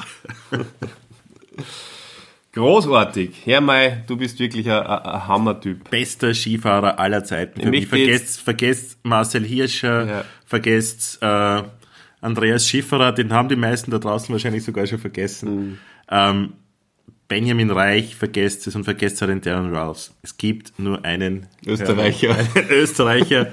[2.53, 3.43] Großartig.
[3.45, 5.89] Herr May, du bist wirklich ein, ein, Hammertyp.
[5.91, 7.61] Bester Skifahrer aller Zeiten.
[7.61, 7.87] Für Ich mich.
[7.87, 10.25] Vergesst, vergesst Marcel Hirscher, Ja.
[10.45, 11.63] vergesst äh,
[12.21, 15.03] Andreas Schifferer, den haben die meisten da draußen wahrscheinlich sogar schon Mhm.
[15.03, 15.79] vergessen.
[16.11, 16.53] Ähm,
[17.29, 20.15] Benjamin Reich, vergesst es und vergesst auch den Darren Ralphs.
[20.23, 22.35] Es gibt nur einen Österreicher.
[22.35, 23.53] Einen Österreicher.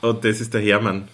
[0.00, 1.08] Und das ist der Hermann.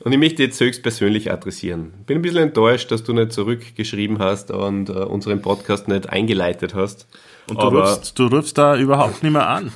[0.00, 1.92] Und ich möchte jetzt höchstpersönlich adressieren.
[2.06, 6.74] Bin ein bisschen enttäuscht, dass du nicht zurückgeschrieben hast und äh, unseren Podcast nicht eingeleitet
[6.74, 7.06] hast.
[7.48, 9.72] Und du Aber rufst, du rufst da überhaupt nicht mehr an.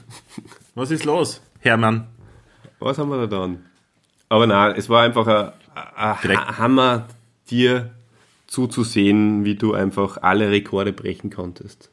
[0.74, 2.09] Was ist los, Hermann?
[2.78, 3.64] was haben wir da dann?
[4.28, 5.52] Aber nein, es war einfach ein,
[5.96, 7.07] ein Hammer,
[7.50, 7.90] dir
[8.46, 11.90] zuzusehen, wie du einfach alle Rekorde brechen konntest.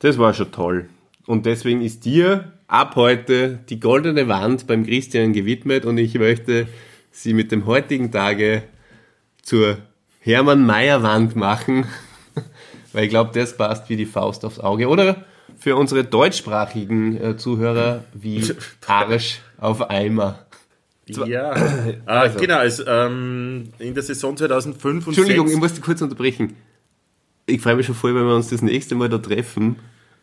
[0.00, 0.88] Das war schon toll.
[1.26, 6.68] Und deswegen ist dir ab heute die goldene Wand beim Christian gewidmet und ich möchte
[7.10, 8.62] sie mit dem heutigen Tage
[9.42, 9.78] zur
[10.20, 11.86] Hermann Mayer Wand machen,
[12.92, 14.88] weil ich glaube, das passt wie die Faust aufs Auge.
[14.88, 15.24] Oder
[15.58, 18.44] für unsere deutschsprachigen äh, Zuhörer wie
[18.86, 20.46] Arsch auf Eimer.
[21.06, 21.52] Ja,
[22.06, 22.58] ah, genau.
[22.58, 26.54] Also, ähm, in der Saison 2005 und Entschuldigung, 6 ich muss dich kurz unterbrechen.
[27.46, 29.76] Ich freue mich schon voll, wenn wir uns das nächste Mal da treffen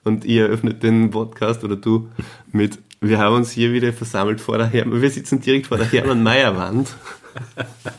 [0.07, 2.09] und ihr eröffnet den Podcast oder du
[2.51, 5.91] mit, wir haben uns hier wieder versammelt vor der Hermann, wir sitzen direkt vor der
[5.91, 6.89] Hermann-Meyer-Wand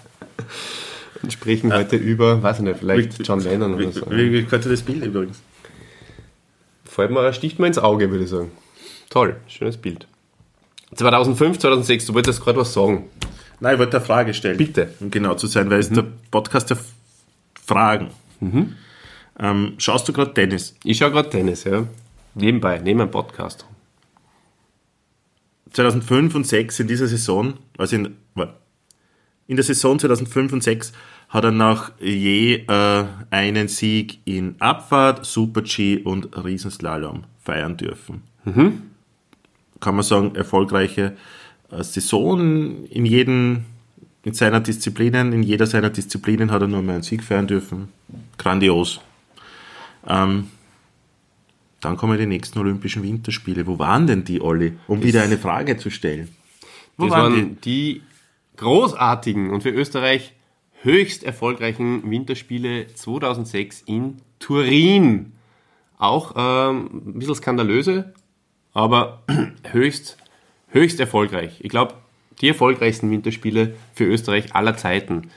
[1.23, 4.11] und sprechen heute über, weiß ich nicht, vielleicht John Lennon oder so.
[4.11, 5.41] Wie, wie könnte das Bild übrigens?
[6.85, 8.51] Fällt mir, sticht mir ins Auge, würde ich sagen.
[9.11, 10.09] Toll, schönes Bild.
[10.95, 13.09] 2005, 2006, du wolltest gerade was sagen.
[13.61, 14.57] Nein, ich wollte eine Frage stellen.
[14.57, 14.95] Bitte.
[15.01, 16.79] Um genau zu sein, weil es der Podcast der
[17.65, 18.11] Fragen.
[19.39, 20.75] Ähm, schaust du gerade Tennis?
[20.85, 21.87] Ich schaue gerade Tennis, ja.
[22.35, 23.67] Nebenbei, neben einem Podcast.
[25.73, 28.17] 2005 und 6 in dieser Saison, also in,
[29.47, 30.93] in der Saison 2005 und 6
[31.29, 38.23] hat er nach je äh, einen Sieg in Abfahrt, Super-G und Riesenslalom feiern dürfen.
[39.81, 41.17] Kann man sagen, erfolgreiche
[41.71, 43.65] äh, Saison in jedem,
[44.25, 47.89] in seiner Disziplinen, in jeder seiner Disziplinen hat er nur mal einen Sieg feiern dürfen.
[48.39, 49.01] Grandios.
[50.09, 50.49] Ähm,
[51.81, 53.67] dann kommen die nächsten Olympischen Winterspiele.
[53.67, 54.77] Wo waren denn die, Olli?
[54.89, 56.29] Um wieder eine Frage zu stellen.
[56.97, 58.03] Wo Das waren waren die
[58.57, 60.35] großartigen und für Österreich
[60.83, 65.33] höchst erfolgreichen Winterspiele 2006 in Turin.
[65.99, 68.15] Auch ähm, ein bisschen skandalöse,
[68.73, 69.23] aber
[69.71, 70.17] höchst,
[70.69, 71.61] höchst erfolgreich.
[71.61, 71.95] Ich glaube,
[72.41, 75.31] die erfolgreichsten Winterspiele für Österreich aller Zeiten.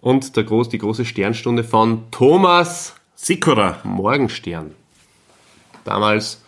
[0.00, 3.78] Und der groß, die große Sternstunde von Thomas Sikora.
[3.84, 4.74] Morgenstern.
[5.84, 6.42] Damals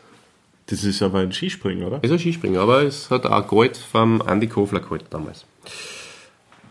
[0.66, 2.02] Das ist aber ein Skispringen, oder?
[2.02, 5.44] ist ein Skispringer, aber es hat auch Gold vom Andy Kofler geholt damals.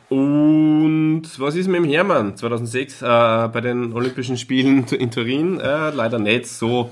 [0.09, 5.61] Und was ist mit dem Hermann 2006 äh, bei den Olympischen Spielen in Turin?
[5.61, 6.91] Äh, leider nicht so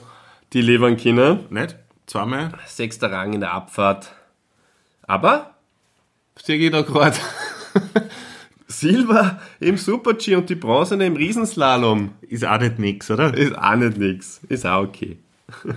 [0.54, 1.42] die Leverkinder.
[1.50, 1.76] Nicht?
[2.06, 2.54] Zweimal?
[2.66, 4.14] Sechster Rang in der Abfahrt.
[5.06, 5.56] Aber,
[6.48, 7.18] da gerade,
[8.72, 12.12] Silber im Super-G und die Bronzene im Riesenslalom.
[12.22, 13.34] Ist auch nicht nix, oder?
[13.36, 14.42] Ist auch nicht nix.
[14.50, 15.18] Ist auch okay.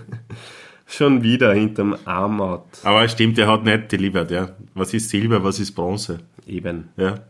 [0.87, 2.65] Schon wieder hinterm Armout.
[2.85, 4.51] Aber stimmt, er hat nicht delivered, ja.
[4.75, 6.21] Was ist Silber, was ist Bronze?
[6.47, 6.89] Eben.
[6.97, 7.21] Ja.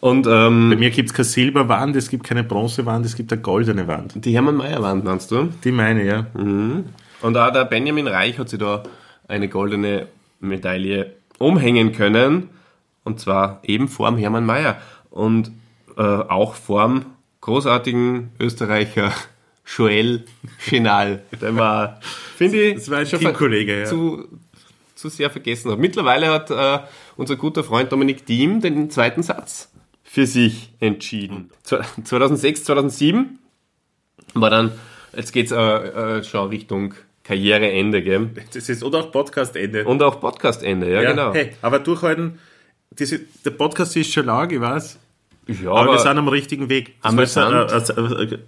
[0.00, 3.42] Und Bei ähm, mir gibt es keine Silberwand, es gibt keine Bronzewand, es gibt eine
[3.42, 4.24] goldene Wand.
[4.24, 5.48] die Hermann Mayer Wand, meinst du?
[5.64, 6.26] Die meine, ja.
[6.34, 8.84] Und auch der Benjamin Reich hat sich da
[9.26, 10.06] eine goldene
[10.40, 12.50] Medaille umhängen können.
[13.04, 14.80] Und zwar eben vorm Hermann Mayer.
[15.10, 15.50] Und
[15.96, 17.06] äh, auch vorm
[17.40, 19.12] großartigen Österreicher
[19.76, 20.24] Joel
[20.60, 21.22] Chenal.
[21.40, 22.00] Der war,
[22.36, 23.84] finde ich, Das war ein schon Teamkollege, ja.
[23.86, 24.26] zu,
[24.94, 25.78] zu sehr vergessen hat.
[25.78, 26.80] Mittlerweile hat äh,
[27.16, 29.70] unser guter Freund Dominik Thiem den zweiten Satz
[30.04, 31.50] für sich entschieden.
[31.66, 33.38] Zwe- 2006, 2007
[34.34, 34.72] war dann,
[35.16, 36.94] jetzt geht's äh, äh, schon Richtung
[37.24, 38.30] Karriereende, gell?
[38.54, 39.84] Das ist, oder auch Podcast-Ende.
[39.84, 41.34] Und auch Podcastende, ja, genau.
[41.34, 42.38] Hey, aber durchhalten,
[42.90, 44.98] diese, der Podcast ist schon lang, ich weiß.
[45.48, 46.96] Ja, Aber, aber, wir sind am richtigen Weg.
[47.02, 47.72] Amüsant.
[47.72, 48.38] äh, äh, äh,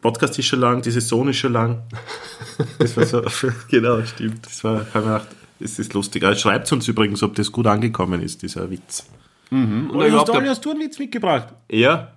[0.00, 1.82] Podcast ist schon lang, die Saison ist schon lang.
[2.78, 3.22] Das war so,
[3.70, 4.44] genau, stimmt.
[4.44, 5.26] das war, hab ich gedacht,
[5.60, 6.24] das ist lustig.
[6.24, 9.06] Also schreibt uns übrigens, ob das gut angekommen ist, dieser Witz.
[9.50, 11.48] Und Oder überhaupt hast, du, hast du einen Witz mitgebracht?
[11.70, 12.10] ja,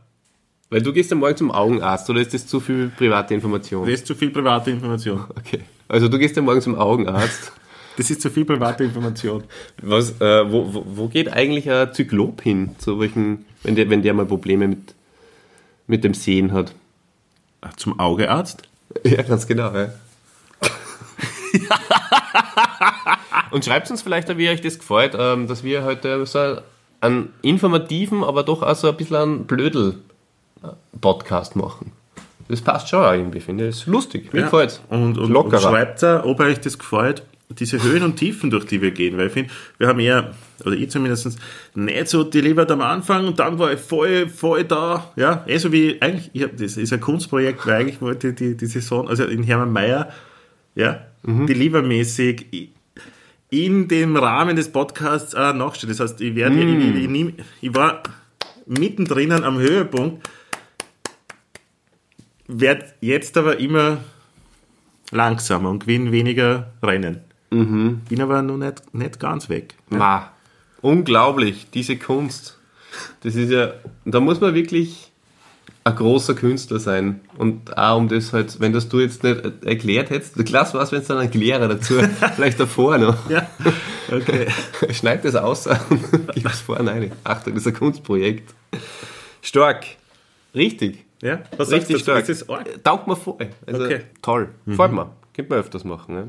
[0.70, 3.86] weil du gehst ja morgen zum Augenarzt, oder ist das zu viel private Information?
[3.86, 5.24] Das ist zu viel private Information.
[5.30, 5.62] Okay.
[5.88, 7.54] Also du gehst ja morgen zum Augenarzt.
[7.98, 9.44] Das ist zu viel private Information.
[9.82, 14.04] Was, äh, wo, wo, wo geht eigentlich ein Zyklop hin, zu welchen, wenn der, wenn
[14.04, 14.94] der mal Probleme mit,
[15.88, 16.76] mit dem Sehen hat?
[17.62, 18.62] Ah, Zum Augearzt?
[19.04, 19.90] Ja, ganz genau, ja.
[23.52, 26.58] Und schreibt uns vielleicht, wie euch das gefällt, ähm, dass wir heute so
[27.02, 31.92] einen informativen, aber doch auch so ein bisschen einen Blödel-Podcast machen.
[32.48, 33.76] Das passt schon irgendwie, finde ich.
[33.76, 34.34] Das ist lustig.
[34.34, 34.82] Mir gefällt's.
[34.90, 35.60] Und, und, und Lockerer.
[35.60, 39.18] schreibt da, ob euch das gefällt, diese Höhen und Tiefen, durch die wir gehen.
[39.18, 40.36] Weil ich finde, wir haben eher,
[40.66, 41.38] oder ich zumindest,
[41.76, 45.12] nicht so delivered am Anfang und dann war ich voll, voll da.
[45.16, 48.36] Ja, eh so wie, eigentlich, ich hab, das ist ein Kunstprojekt, weil eigentlich wollte ich
[48.36, 50.12] die, die Saison, also in Hermann Mayer,
[50.76, 51.06] ja,
[51.48, 52.70] delivermäßig i-
[53.50, 55.96] in dem Rahmen des Podcasts auch nachstellen.
[55.98, 58.04] Das heißt, ich werde, ich, ich, ich, nehm- ich war
[58.66, 60.30] mittendrin am Höhepunkt,
[62.48, 63.98] werde jetzt aber immer
[65.12, 67.22] langsamer und gewinne weniger Rennen.
[67.50, 69.76] Bin aber noch nicht, nicht ganz weg.
[69.90, 70.32] Ma,
[70.82, 72.58] unglaublich, diese Kunst.
[73.22, 73.74] Das ist ja,
[74.06, 75.12] da muss man wirklich
[75.84, 77.22] ein großer Künstler sein.
[77.38, 80.92] Und auch um das halt, wenn das du jetzt nicht erklärt hättest, klasse war es,
[80.92, 81.96] wenn es dann einen Erklärer dazu,
[82.36, 83.30] vielleicht davor noch.
[83.30, 83.48] Ja,
[84.12, 84.48] okay.
[84.92, 85.78] Schneid das aus und
[86.34, 87.12] gib es vorne rein.
[87.24, 88.54] Achtung, das ist ein Kunstprojekt.
[89.42, 89.86] Stark.
[90.54, 91.06] Richtig.
[91.22, 92.20] Ja, was Richtig stark.
[92.28, 92.84] Das ist arg.
[92.84, 93.38] Taugt mir voll.
[93.66, 94.02] Also, Okay.
[94.22, 94.50] Toll.
[94.66, 95.10] Gefällt mir.
[95.34, 96.16] Könnte man öfters machen.
[96.16, 96.28] Ne?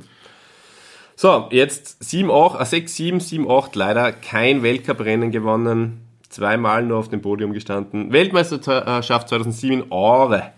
[1.20, 3.74] So, jetzt 7, 8, äh, 6, 7, 7, 8.
[3.74, 6.02] Leider kein Weltcuprennen gewonnen.
[6.28, 8.12] Zweimal nur auf dem Podium gestanden.
[8.12, 10.52] Weltmeisterschaft 2007 in Aare.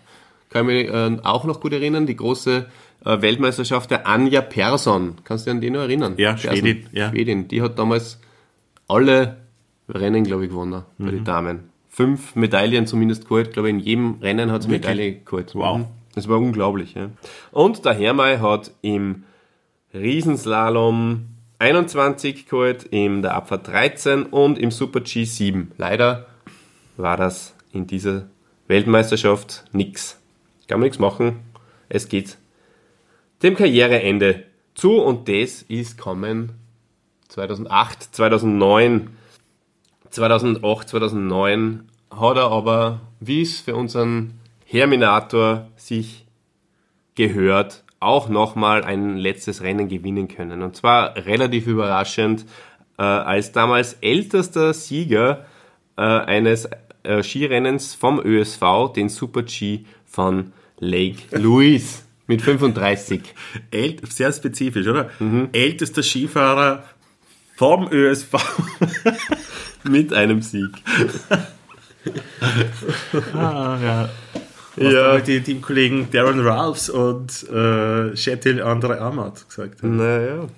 [0.51, 2.05] Kann mich äh, auch noch gut erinnern.
[2.07, 2.67] Die große
[3.07, 5.15] äh, Weltmeisterschaft der Anja Persson.
[5.25, 6.13] Kannst du dich an die noch erinnern?
[6.19, 6.51] Ja, Persson.
[6.59, 7.09] Schwedin, ja.
[7.09, 7.49] Schwedin.
[7.49, 8.21] Die hat damals
[8.87, 9.39] alle
[9.89, 11.11] Rennen, glaube ich, gewonnen bei Mhm.
[11.11, 11.71] den Damen.
[11.89, 13.55] Fünf Medaillen zumindest geholt.
[13.55, 15.55] glaube, in jedem Rennen hat sie Medaille geholt.
[15.55, 15.79] Wow.
[15.79, 15.87] Mhm.
[16.15, 16.93] Das war unglaublich.
[16.97, 17.09] Ja.
[17.51, 19.23] Und der Hermay hat im
[19.93, 21.27] Riesenslalom
[21.59, 25.73] 21 geholt, in der Abfahrt 13 und im Super G 7.
[25.79, 26.27] Leider
[26.97, 28.29] war das in dieser
[28.69, 30.21] Weltmeisterschaft nix.
[30.69, 31.41] Kann man nichts machen.
[31.89, 32.39] Es geht
[33.43, 36.53] dem Karriereende zu und das ist kommen
[37.29, 39.11] 2008, 2009.
[40.11, 46.27] 2008, 2009 hat er aber, wie es für unseren Herminator sich
[47.17, 50.63] gehört, auch nochmal ein letztes Rennen gewinnen können.
[50.63, 52.47] Und zwar relativ überraschend,
[52.99, 55.45] äh, als damals ältester Sieger
[55.97, 56.69] äh, eines
[57.03, 63.21] äh, Skirennens vom ÖSV, den Super G von Lake Louise mit 35.
[63.71, 65.11] Ält, sehr spezifisch, oder?
[65.53, 66.85] Ältester Skifahrer
[67.57, 68.37] vom ÖSV.
[69.85, 70.71] Mit einem Sieg.
[73.35, 74.09] ah, ja.
[74.77, 75.15] Was Ja.
[75.15, 75.21] ja.
[75.21, 79.97] die Teamkollegen Darren Ralphs und äh, Shetil Andre Amat gesagt haben.
[79.97, 80.49] Naja.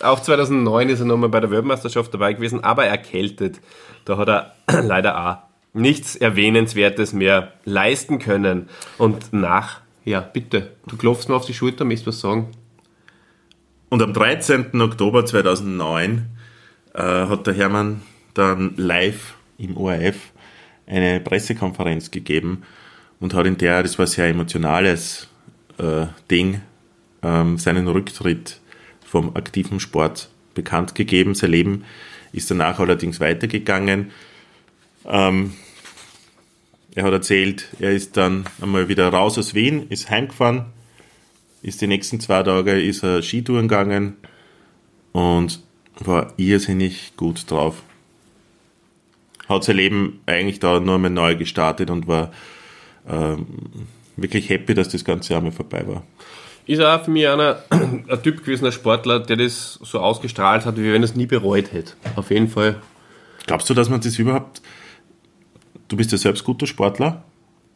[0.00, 3.60] Auch 2009 ist er nochmal bei der Weltmeisterschaft dabei gewesen, aber erkältet.
[4.04, 5.36] Da hat er leider auch
[5.74, 8.68] nichts Erwähnenswertes mehr leisten können.
[8.98, 12.48] Und nach, ja, bitte, du klopfst mir auf die Schulter, möchtest was sagen?
[13.88, 14.80] Und am 13.
[14.80, 16.26] Oktober 2009
[16.94, 18.02] äh, hat der Hermann
[18.34, 20.16] dann live im ORF
[20.86, 22.62] eine Pressekonferenz gegeben
[23.22, 25.28] und hat in der, das war ein sehr emotionales
[25.78, 26.60] äh, Ding,
[27.22, 28.60] ähm, seinen Rücktritt
[29.06, 31.36] vom aktiven Sport bekannt gegeben.
[31.36, 31.84] Sein Leben
[32.32, 34.10] ist danach allerdings weitergegangen.
[35.06, 35.54] Ähm,
[36.96, 40.64] er hat erzählt, er ist dann einmal wieder raus aus Wien, ist heimgefahren,
[41.62, 44.16] ist die nächsten zwei Tage ist er Skitouren gegangen
[45.12, 45.62] und
[46.00, 47.82] war irrsinnig gut drauf.
[49.48, 52.32] Hat sein Leben eigentlich da nur einmal neu gestartet und war
[54.16, 56.04] wirklich happy, dass das ganze Jahr mal vorbei war.
[56.66, 60.76] Ist auch für mich einer, ein Typ gewesen, ein Sportler, der das so ausgestrahlt hat,
[60.76, 61.94] wie wenn er es nie bereut hätte.
[62.14, 62.80] Auf jeden Fall.
[63.46, 64.62] Glaubst du, dass man das überhaupt,
[65.88, 67.24] du bist ja selbst guter Sportler,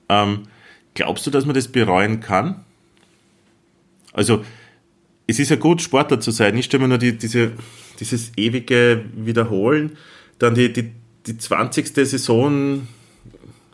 [0.08, 0.44] ähm,
[0.94, 2.64] glaubst du, dass man das bereuen kann?
[4.12, 4.44] Also,
[5.26, 7.52] es ist ja gut, Sportler zu sein, nicht immer nur die, diese,
[7.98, 9.96] dieses ewige Wiederholen,
[10.38, 10.92] dann die, die,
[11.26, 11.88] die 20.
[11.88, 12.86] Saison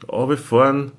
[0.08, 0.92] runterfahren.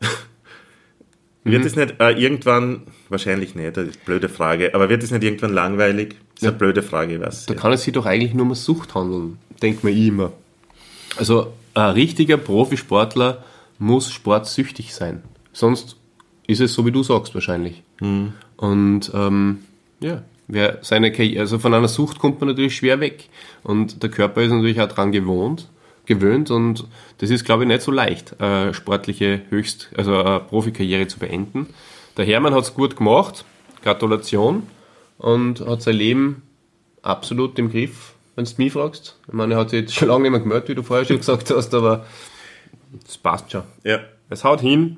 [1.44, 5.10] Wird es nicht äh, irgendwann, wahrscheinlich nicht, das ist eine blöde Frage, aber wird es
[5.10, 6.16] nicht irgendwann langweilig?
[6.34, 7.46] Das ist eine blöde Frage, weiß.
[7.46, 10.32] Da kann es sich doch eigentlich nur um Sucht handeln, denkt man immer.
[11.16, 13.44] Also ein richtiger Profisportler
[13.78, 15.22] muss sportsüchtig sein.
[15.52, 15.96] Sonst
[16.46, 17.82] ist es so, wie du sagst, wahrscheinlich.
[18.56, 19.58] Und ähm,
[20.00, 23.28] ja, wer seine Karriere, also von einer Sucht kommt man natürlich schwer weg.
[23.62, 25.68] Und der Körper ist natürlich auch dran gewohnt,
[26.08, 26.86] gewöhnt und
[27.18, 31.68] das ist, glaube ich, nicht so leicht, äh, sportliche Höchst, also eine Profikarriere zu beenden.
[32.16, 33.44] Der Hermann hat es gut gemacht,
[33.84, 34.64] Gratulation,
[35.18, 36.42] und hat sein Leben
[37.02, 39.18] absolut im Griff, wenn du mich fragst.
[39.28, 41.18] Ich meine, er hat sich jetzt schon lange nicht mehr gemeldet, wie du vorher schon
[41.18, 42.04] gesagt hast, aber
[43.06, 43.62] es passt schon.
[43.84, 44.00] Ja,
[44.30, 44.96] Es haut hin,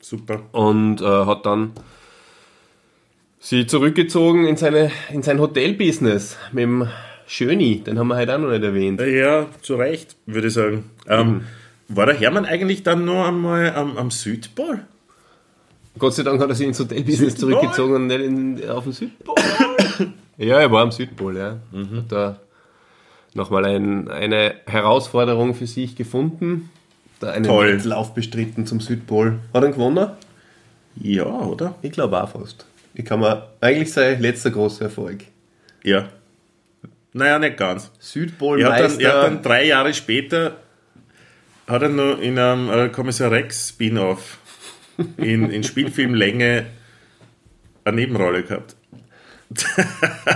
[0.00, 0.42] super.
[0.52, 1.72] und äh, hat dann
[3.40, 6.88] sie zurückgezogen in, seine, in sein Hotelbusiness mit dem
[7.32, 9.00] Schöni, den haben wir heute auch noch nicht erwähnt.
[9.00, 10.90] Ja, zu Recht, würde ich sagen.
[11.08, 11.44] Ähm,
[11.88, 14.80] War der Hermann eigentlich dann noch einmal am, am Südpol?
[15.98, 17.52] Gott sei Dank hat er sich ins Hotelbusiness Südpol?
[17.52, 19.34] zurückgezogen und nicht in, auf den Südpol.
[20.36, 21.56] ja, er war am Südpol, ja.
[21.72, 22.36] Hat da
[23.32, 26.68] nochmal ein, eine Herausforderung für sich gefunden.
[27.18, 27.78] Da einen Toll.
[27.78, 29.38] Wettlauf bestritten zum Südpol.
[29.54, 30.10] Hat er gewonnen?
[30.96, 31.76] Ja, oder?
[31.80, 32.66] Ich glaube auch fast.
[32.92, 35.24] Ich kann mir eigentlich sein letzter großer Erfolg.
[35.82, 36.10] Ja.
[37.14, 37.90] Naja, nicht ganz.
[38.60, 40.56] Er hat, dann, er hat dann drei Jahre später
[41.66, 44.38] hat er noch in einem äh, Kommissar Rex Spin-off
[45.16, 46.66] in, in Spielfilmlänge
[47.84, 48.76] eine Nebenrolle gehabt.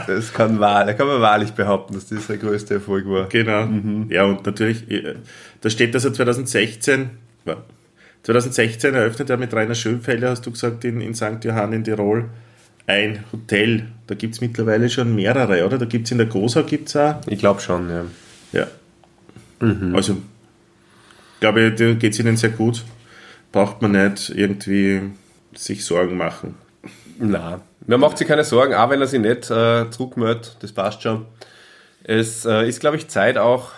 [0.07, 3.29] Das kann, wahr, da kann man wahrlich behaupten, dass das der größte Erfolg war.
[3.29, 3.67] Genau.
[4.09, 5.15] Ja, und natürlich, äh,
[5.63, 7.11] da steht, dass er 2016,
[7.47, 7.65] war-
[8.25, 11.43] 2016 eröffnet er mit Rainer Schönfelder, hast du gesagt, in, in St.
[11.45, 12.29] Johann in Tirol,
[12.87, 13.87] ein Hotel.
[14.07, 15.79] Da gibt es mittlerweile schon mehrere, oder?
[15.79, 17.17] Da gibt es in der Gosau gibt's auch.
[17.27, 18.05] Ich glaube schon, ja.
[18.53, 18.67] Ja.
[19.95, 20.19] Also,
[21.41, 22.85] glaube ich, da geht es ihnen sehr gut.
[23.53, 25.03] Braucht man nicht irgendwie
[25.55, 26.55] sich Sorgen machen.
[27.19, 31.03] Nein, man macht sich keine Sorgen, auch wenn er sich nicht äh, zurückmeldet, das passt
[31.03, 31.25] schon.
[32.05, 33.73] Es äh, ist, glaube ich, Zeit auch,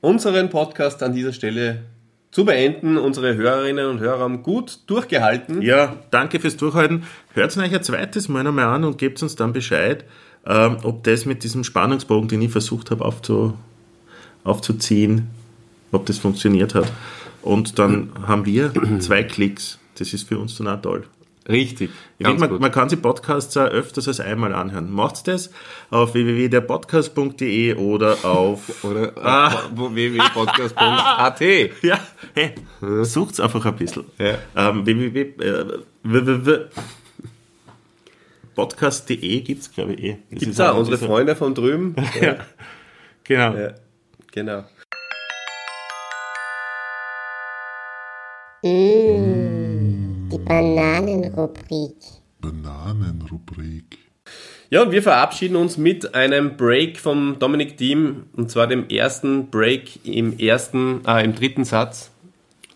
[0.00, 1.82] unseren Podcast an dieser Stelle
[2.32, 2.98] zu beenden.
[2.98, 5.62] Unsere Hörerinnen und Hörer haben gut durchgehalten.
[5.62, 7.04] Ja, danke fürs Durchhalten.
[7.34, 10.04] Hört es euch ein zweites Mal nochmal an und gebt uns dann Bescheid,
[10.44, 13.54] ähm, ob das mit diesem Spannungsbogen, den ich versucht habe aufzu,
[14.42, 15.28] aufzuziehen,
[15.92, 16.90] ob das funktioniert hat.
[17.42, 19.78] Und dann haben wir zwei Klicks.
[19.98, 21.04] Das ist für uns dann auch toll.
[21.48, 22.60] Richtig, Ich ganz man, gut.
[22.60, 24.92] man kann sich Podcasts auch öfters als einmal anhören.
[24.92, 25.50] Macht das
[25.90, 29.52] auf www.derpodcast.de oder auf Oder Ah.
[29.74, 31.40] www.podcast.at.
[31.82, 31.98] Ja,
[32.34, 32.54] hey,
[33.02, 34.04] sucht's einfach ein bisschen.
[34.18, 34.38] Ja.
[34.56, 35.20] Ähm, www.
[35.42, 36.68] Äh.
[38.54, 40.16] Podcast.de gibt's, glaube ich, eh.
[40.30, 41.96] Gibt's ist auch unsere Freunde von drüben.
[42.20, 42.36] Ja,
[43.24, 43.56] genau.
[43.56, 43.72] ja,
[44.30, 44.64] genau.
[48.64, 49.41] Die
[50.44, 51.96] Bananenrubrik.
[52.40, 53.98] Bananenrubrik.
[54.70, 59.50] Ja, und wir verabschieden uns mit einem Break vom Dominik Team und zwar dem ersten
[59.50, 62.10] Break im ersten, äh, im dritten Satz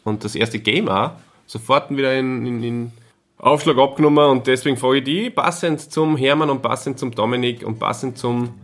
[0.04, 1.12] und das erste Game auch.
[1.46, 2.92] Sofort wieder in, in, in
[3.38, 7.78] Aufschlag abgenommen und deswegen frage ich die, passend zum Hermann und passend zum Dominik und
[7.78, 8.54] passend zum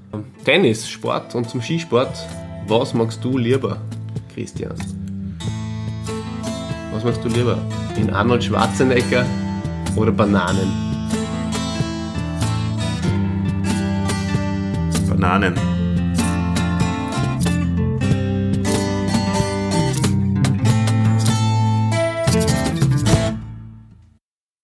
[0.44, 2.12] Tennis, Sport und zum Skisport,
[2.66, 3.80] was magst du lieber,
[4.34, 5.01] Christian?
[6.92, 7.58] Was magst du lieber?
[7.96, 9.24] In Arnold Schwarzenegger
[9.96, 10.70] oder Bananen?
[15.08, 15.81] Bananen.